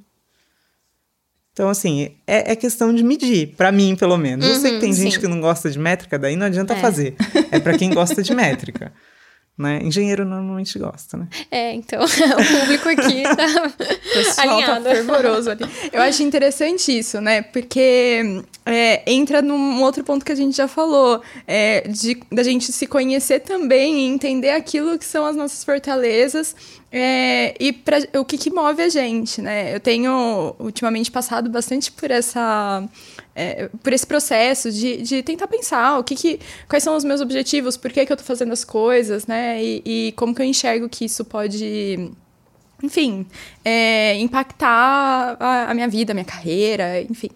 [1.53, 4.45] Então, assim, é, é questão de medir, para mim, pelo menos.
[4.45, 5.03] Uhum, eu sei que tem uhum, sim.
[5.03, 6.79] gente que não gosta de métrica, daí não adianta é.
[6.79, 7.15] fazer.
[7.51, 8.91] É para quem gosta de métrica.
[9.57, 9.79] né?
[9.83, 11.27] Engenheiro normalmente gosta, né?
[11.51, 13.69] É, então, o público aqui tá
[14.13, 14.83] Pessoal tá alinhado.
[14.83, 15.63] tá fervoroso ali.
[15.91, 17.43] Eu acho interessante isso, né?
[17.43, 22.71] Porque é, entra num outro ponto que a gente já falou, é, de da gente
[22.71, 26.55] se conhecer também e entender aquilo que são as nossas fortalezas
[26.95, 29.75] é, e pra, o que, que move a gente, né?
[29.75, 32.87] Eu tenho ultimamente passado bastante por essa
[33.36, 37.21] é, por esse processo de, de tentar pensar o que, que quais são os meus
[37.21, 39.63] objetivos, por que, que eu estou fazendo as coisas, né?
[39.63, 42.11] E, e como que eu enxergo que isso pode
[42.84, 43.25] enfim,
[43.63, 47.29] é, impactar a, a, minha vida, a minha carreira, enfim.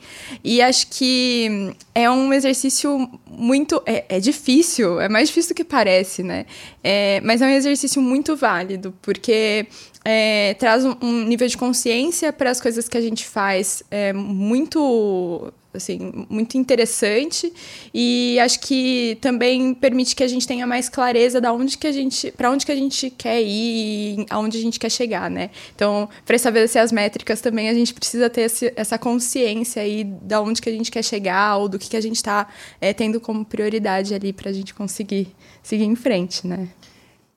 [0.43, 3.82] E acho que é um exercício muito.
[3.86, 6.45] É, é difícil, é mais difícil do que parece, né?
[6.84, 9.68] É, mas é um exercício muito válido, porque
[10.04, 14.12] é, traz um, um, nível de consciência para as coisas que a gente faz é,
[14.12, 17.51] muito assim, muito interessante
[17.93, 21.91] e acho que também permite que a gente tenha mais clareza da onde que a
[21.91, 25.49] gente, para onde que a gente quer ir, aonde a gente quer chegar, né?
[25.76, 30.41] Então, para estabelecer as métricas também a gente precisa ter esse, essa consciência aí da
[30.41, 32.47] onde que a gente quer chegar ou do que que a gente está
[32.82, 35.28] é, tendo como prioridade ali para a gente conseguir
[35.61, 36.68] seguir em frente, né?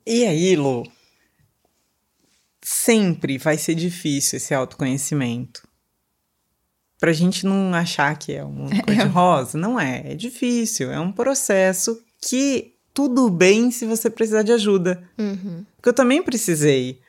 [0.06, 0.84] E aí, Lu,
[2.62, 5.69] sempre vai ser difícil esse autoconhecimento
[7.00, 9.06] pra gente não achar que é uma coisa é.
[9.06, 9.58] rosa.
[9.58, 15.02] Não é, é difícil, é um processo que tudo bem se você precisar de ajuda.
[15.18, 15.64] Uhum.
[15.76, 17.00] Porque eu também precisei.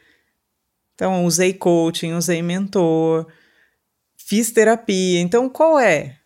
[0.95, 3.27] Então, usei coaching, usei mentor,
[4.15, 5.19] fiz terapia.
[5.19, 6.17] Então, qual é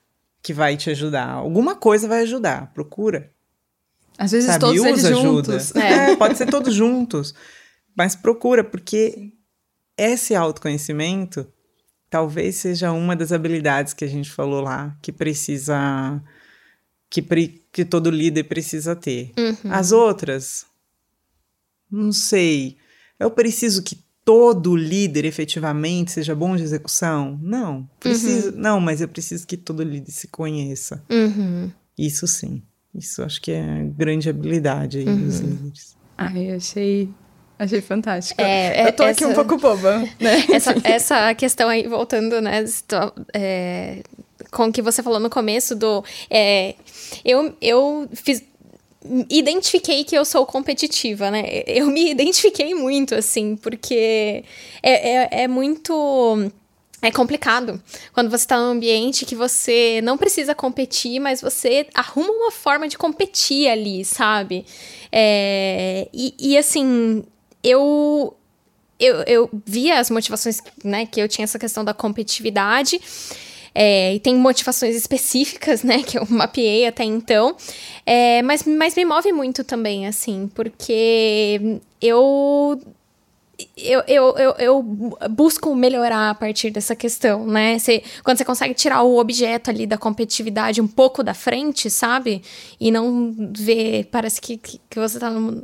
[0.44, 1.30] que vai te ajudar?
[1.30, 3.32] Alguma coisa vai ajudar, procura.
[4.18, 4.60] Às vezes Sabe?
[4.60, 5.76] todos eles juntos.
[5.76, 6.12] É.
[6.12, 6.16] é.
[6.16, 7.34] pode ser todos juntos.
[7.96, 9.32] Mas procura, porque Sim.
[9.98, 11.48] esse autoconhecimento
[12.16, 16.24] talvez seja uma das habilidades que a gente falou lá que precisa
[17.10, 17.22] que,
[17.74, 19.34] que todo líder precisa ter.
[19.38, 19.70] Uhum.
[19.70, 20.66] As outras,
[21.92, 22.78] não sei.
[23.20, 27.38] Eu preciso que todo líder efetivamente seja bom de execução?
[27.42, 28.52] Não, preciso.
[28.52, 28.62] Uhum.
[28.62, 31.04] Não, mas eu preciso que todo líder se conheça.
[31.10, 31.70] Uhum.
[31.98, 32.64] Isso sim.
[32.94, 35.48] Isso acho que é grande habilidade aí dos uhum.
[35.48, 35.98] líderes.
[36.18, 37.10] Ai, achei
[37.58, 38.42] Achei fantástico.
[38.42, 40.46] É, eu tô essa, aqui um pouco boba, né?
[40.52, 42.66] Essa, essa questão aí, voltando, né,
[43.34, 44.02] é,
[44.52, 46.04] com o que você falou no começo do...
[46.30, 46.76] É,
[47.24, 48.44] eu, eu fiz
[49.30, 51.44] identifiquei que eu sou competitiva, né?
[51.68, 54.44] Eu me identifiquei muito, assim, porque
[54.82, 56.52] é, é, é muito.
[57.02, 57.80] É complicado
[58.14, 62.88] quando você está num ambiente que você não precisa competir, mas você arruma uma forma
[62.88, 64.66] de competir ali, sabe?
[65.12, 67.24] É, e, e assim,
[67.66, 68.36] eu,
[69.00, 73.02] eu, eu via as motivações, né, que eu tinha essa questão da competitividade.
[73.78, 77.58] É, e tem motivações específicas, né, que eu mapeei até então.
[78.06, 82.80] É, mas, mas me move muito também, assim, porque eu
[83.78, 84.84] eu, eu, eu, eu,
[85.30, 87.76] busco melhorar a partir dessa questão, né?
[88.24, 92.42] Quando você consegue tirar o objeto ali da competitividade um pouco da frente, sabe?
[92.80, 95.62] E não ver, parece que, que, você tá num,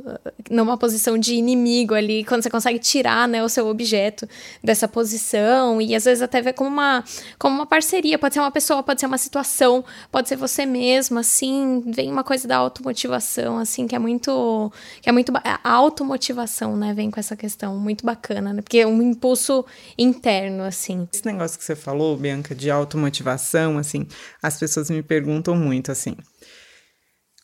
[0.50, 4.28] numa posição de inimigo ali, quando você consegue tirar, né, o seu objeto
[4.62, 7.02] dessa posição e às vezes até ver como uma,
[7.38, 11.18] como uma parceria, pode ser uma pessoa, pode ser uma situação, pode ser você mesmo,
[11.18, 16.76] assim, vem uma coisa da automotivação, assim, que é muito, que é muito, a automotivação,
[16.76, 18.62] né, vem com essa questão muito bacana, né?
[18.62, 19.64] Porque é um impulso
[19.96, 21.08] interno, assim.
[21.12, 24.06] Esse negócio que você falou, Bianca, de automotivação, assim,
[24.42, 26.16] as pessoas me perguntam muito, assim.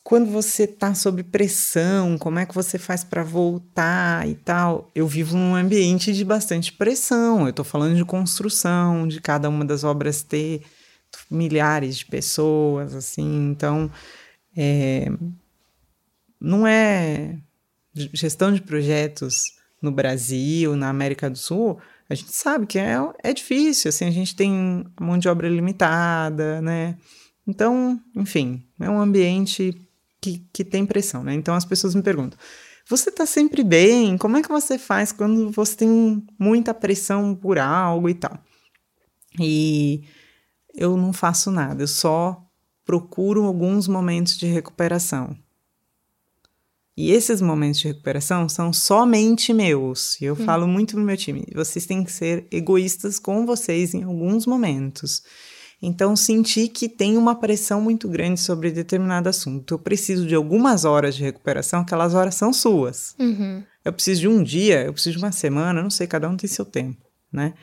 [0.03, 4.91] Quando você tá sob pressão, como é que você faz para voltar e tal?
[4.95, 7.47] Eu vivo num ambiente de bastante pressão.
[7.47, 10.63] Eu tô falando de construção, de cada uma das obras ter
[11.31, 13.51] milhares de pessoas, assim.
[13.51, 13.91] Então,
[14.57, 15.13] é,
[16.41, 17.37] não é
[17.95, 23.33] gestão de projetos no Brasil, na América do Sul, a gente sabe que é, é
[23.33, 26.97] difícil, assim, a gente tem mão de obra limitada, né?
[27.47, 29.75] Então, enfim, é um ambiente
[30.21, 31.35] que, que tem pressão, né?
[31.35, 32.39] Então as pessoas me perguntam:
[32.89, 34.17] você tá sempre bem?
[34.19, 38.39] Como é que você faz quando você tem muita pressão por algo e tal?
[39.39, 40.03] E
[40.75, 42.43] eu não faço nada, eu só
[42.85, 45.37] procuro alguns momentos de recuperação.
[47.01, 50.21] E esses momentos de recuperação são somente meus.
[50.21, 50.45] E eu hum.
[50.45, 55.23] falo muito no meu time: vocês têm que ser egoístas com vocês em alguns momentos.
[55.81, 59.75] Então, senti que tem uma pressão muito grande sobre determinado assunto.
[59.75, 63.15] Eu preciso de algumas horas de recuperação, aquelas horas são suas.
[63.17, 63.63] Uhum.
[63.85, 66.51] Eu preciso de um dia, eu preciso de uma semana, não sei, cada um tem
[66.51, 67.01] seu tempo,
[67.33, 67.55] né?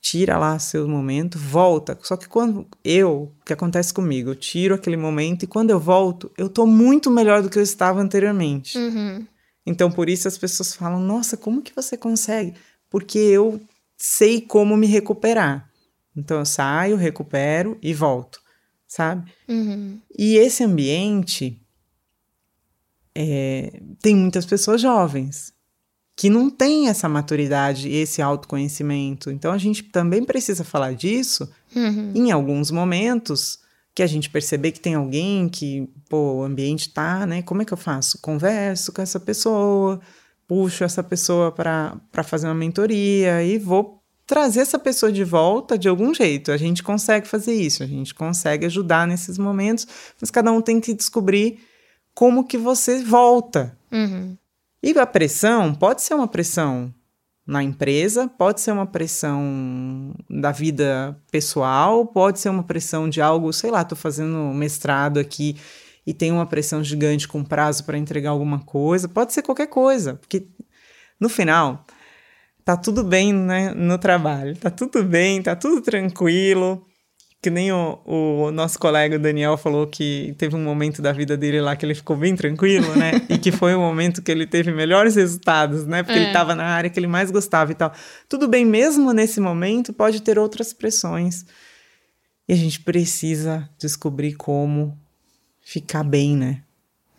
[0.00, 1.98] Tira lá seu momento, volta.
[2.02, 5.80] Só que quando eu, o que acontece comigo, eu tiro aquele momento e quando eu
[5.80, 8.78] volto, eu tô muito melhor do que eu estava anteriormente.
[8.78, 9.26] Uhum.
[9.66, 12.54] Então, por isso as pessoas falam: nossa, como que você consegue?
[12.88, 13.60] Porque eu
[13.96, 15.68] sei como me recuperar.
[16.16, 18.40] Então, eu saio, recupero e volto,
[18.86, 19.30] sabe?
[19.48, 20.00] Uhum.
[20.18, 21.60] E esse ambiente
[23.14, 25.52] é, tem muitas pessoas jovens
[26.18, 29.30] que não têm essa maturidade, esse autoconhecimento.
[29.30, 32.10] Então, a gente também precisa falar disso uhum.
[32.12, 33.60] em alguns momentos
[33.94, 37.40] que a gente perceber que tem alguém que, pô, o ambiente tá, né?
[37.42, 38.18] Como é que eu faço?
[38.20, 40.00] Converso com essa pessoa,
[40.48, 45.88] puxo essa pessoa para fazer uma mentoria e vou trazer essa pessoa de volta de
[45.88, 46.50] algum jeito.
[46.50, 49.86] A gente consegue fazer isso, a gente consegue ajudar nesses momentos,
[50.20, 51.60] mas cada um tem que descobrir
[52.12, 53.78] como que você volta.
[53.92, 54.36] Uhum.
[54.82, 56.94] E a pressão pode ser uma pressão
[57.46, 63.52] na empresa, pode ser uma pressão da vida pessoal, pode ser uma pressão de algo,
[63.52, 65.56] sei lá, tô fazendo mestrado aqui
[66.06, 70.14] e tem uma pressão gigante com prazo para entregar alguma coisa, pode ser qualquer coisa,
[70.14, 70.46] porque
[71.18, 71.84] no final
[72.64, 76.86] tá tudo bem né, no trabalho, tá tudo bem, tá tudo tranquilo,
[77.40, 81.60] que nem o, o, nosso colega Daniel falou que teve um momento da vida dele
[81.60, 83.12] lá que ele ficou bem tranquilo, né?
[83.30, 86.02] e que foi o momento que ele teve melhores resultados, né?
[86.02, 86.22] Porque é.
[86.22, 87.92] ele estava na área que ele mais gostava e tal.
[88.28, 91.46] Tudo bem, mesmo nesse momento, pode ter outras pressões.
[92.48, 94.98] E a gente precisa descobrir como
[95.60, 96.62] ficar bem, né?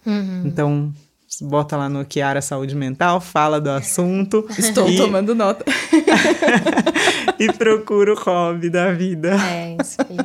[0.05, 0.43] Uhum.
[0.45, 0.93] Então,
[1.41, 4.45] bota lá no Kiara Saúde Mental, fala do assunto.
[4.57, 4.97] Estou e...
[4.97, 5.63] tomando nota.
[7.39, 9.35] e procura o hobby da vida.
[9.35, 10.17] É, isso aí.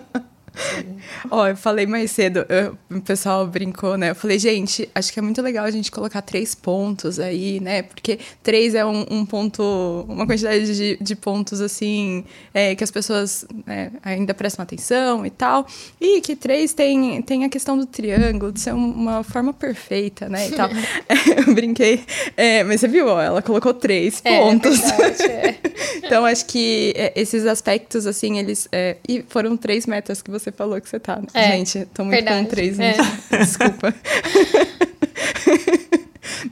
[1.31, 4.11] Ó, oh, eu falei mais cedo, eu, o pessoal brincou, né?
[4.11, 7.83] Eu falei, gente, acho que é muito legal a gente colocar três pontos aí, né?
[7.83, 12.91] Porque três é um, um ponto, uma quantidade de, de pontos, assim, é, que as
[12.91, 15.67] pessoas né, ainda prestam atenção e tal.
[16.01, 20.49] E que três tem, tem a questão do triângulo, de ser uma forma perfeita, né?
[20.49, 20.69] E tal.
[21.09, 22.05] É, eu brinquei,
[22.37, 24.81] é, mas você viu, ó, ela colocou três é, pontos.
[24.81, 25.59] Verdade, é.
[26.05, 28.69] então, acho que é, esses aspectos, assim, eles.
[29.09, 31.21] e foram três metas que você você falou que você tá.
[31.33, 32.45] É, Gente, tô muito verdade.
[32.45, 32.95] com três, né?
[33.31, 33.37] É.
[33.39, 33.95] Desculpa.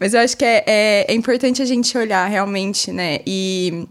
[0.01, 3.20] Mas eu acho que é, é, é importante a gente olhar realmente, né?
[3.26, 3.86] E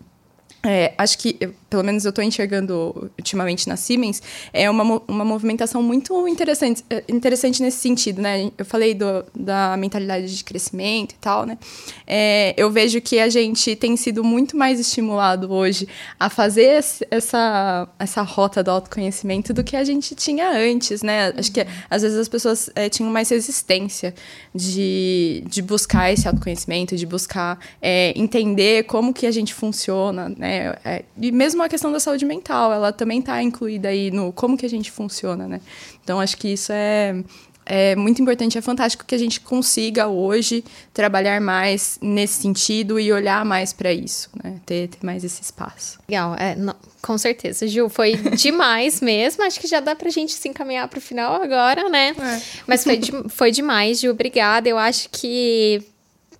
[0.64, 1.38] é, acho que,
[1.72, 4.22] pelo menos eu estou enxergando ultimamente na Siemens,
[4.53, 8.51] é uma, uma movimentação muito interessante, é, interessante nesse sentido, né?
[8.57, 11.57] Eu falei do, da mentalidade de crescimento e tal, né?
[12.05, 15.88] É, eu vejo que a gente tem sido muito mais estimulado hoje
[16.19, 21.34] a fazer essa, essa rota do autoconhecimento do que a gente tinha antes, né?
[21.36, 24.13] Acho que às vezes as pessoas é, tinham mais resistência
[24.53, 30.51] de, de buscar esse autoconhecimento, de buscar é, entender como que a gente funciona, né?
[30.51, 30.76] né?
[30.84, 34.57] É, e mesmo a questão da saúde mental, ela também está incluída aí no como
[34.57, 35.62] que a gente funciona, né?
[36.03, 37.24] Então, acho que isso é,
[37.66, 43.12] é muito importante, é fantástico que a gente consiga hoje trabalhar mais nesse sentido e
[43.12, 44.59] olhar mais para isso, né?
[44.66, 45.99] Ter, ter, mais esse espaço.
[46.09, 49.43] Legal, é, não, com certeza, Gil, foi demais mesmo.
[49.43, 52.16] Acho que já dá pra gente se encaminhar pro final agora, né?
[52.20, 52.41] É.
[52.68, 52.99] Mas foi,
[53.30, 54.68] foi demais, Gil, obrigada.
[54.68, 55.84] Eu acho que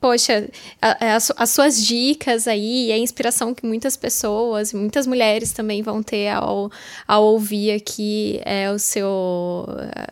[0.02, 0.50] poxa,
[0.82, 6.30] as, as suas dicas aí, a inspiração que muitas pessoas, muitas mulheres também vão ter
[6.30, 6.72] ao,
[7.08, 9.68] ao ouvir aqui é o seu.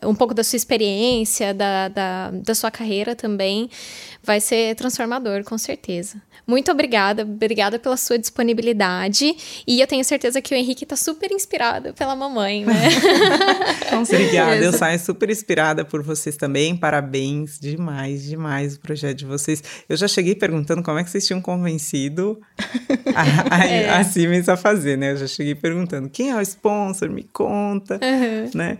[0.05, 3.67] um pouco da sua experiência, da, da, da sua carreira também,
[4.29, 6.21] vai ser transformador, com certeza.
[6.45, 9.35] Muito obrigada, obrigada pela sua disponibilidade.
[9.65, 12.89] E eu tenho certeza que o Henrique está super inspirado pela mamãe, né?
[13.91, 16.77] Obrigada, eu saio super inspirada por vocês também.
[16.77, 19.63] Parabéns demais, demais o projeto de vocês.
[19.89, 22.39] Eu já cheguei perguntando como é que vocês tinham convencido
[23.15, 23.89] a, a, é.
[23.89, 25.13] a Siemens a fazer, né?
[25.13, 28.51] Eu já cheguei perguntando quem é o sponsor, me conta, uhum.
[28.53, 28.77] né?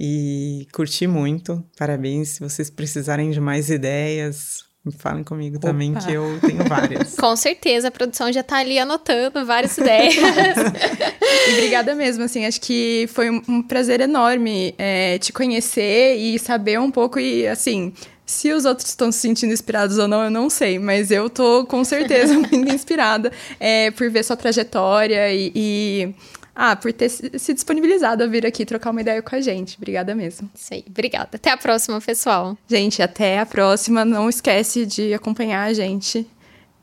[0.00, 1.64] E curti muito.
[1.78, 2.30] Parabéns.
[2.30, 5.68] Se vocês precisarem de mais ideias, Falem comigo Opa.
[5.68, 7.14] também, que eu tenho várias.
[7.20, 10.14] Com certeza, a produção já tá ali anotando várias ideias.
[11.48, 16.80] e obrigada mesmo, assim, acho que foi um prazer enorme é, te conhecer e saber
[16.80, 17.92] um pouco e, assim,
[18.24, 21.66] se os outros estão se sentindo inspirados ou não, eu não sei, mas eu tô
[21.66, 26.14] com certeza muito inspirada é, por ver sua trajetória e, e
[26.62, 29.78] ah, por ter se disponibilizado a vir aqui trocar uma ideia com a gente.
[29.78, 30.50] Obrigada mesmo.
[30.54, 30.84] Isso aí.
[30.86, 31.30] Obrigada.
[31.32, 32.54] Até a próxima, pessoal.
[32.68, 34.04] Gente, até a próxima.
[34.04, 36.26] Não esquece de acompanhar a gente.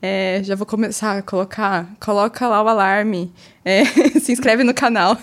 [0.02, 1.88] É, já vou começar a colocar.
[2.00, 3.32] Coloca lá o alarme.
[3.64, 3.84] É,
[4.18, 5.16] se inscreve no canal.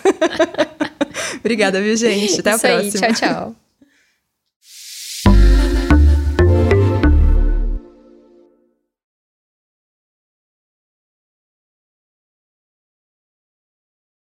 [1.38, 2.40] Obrigada, viu, gente?
[2.40, 3.06] Até Isso a próxima.
[3.06, 3.56] Aí, tchau, tchau.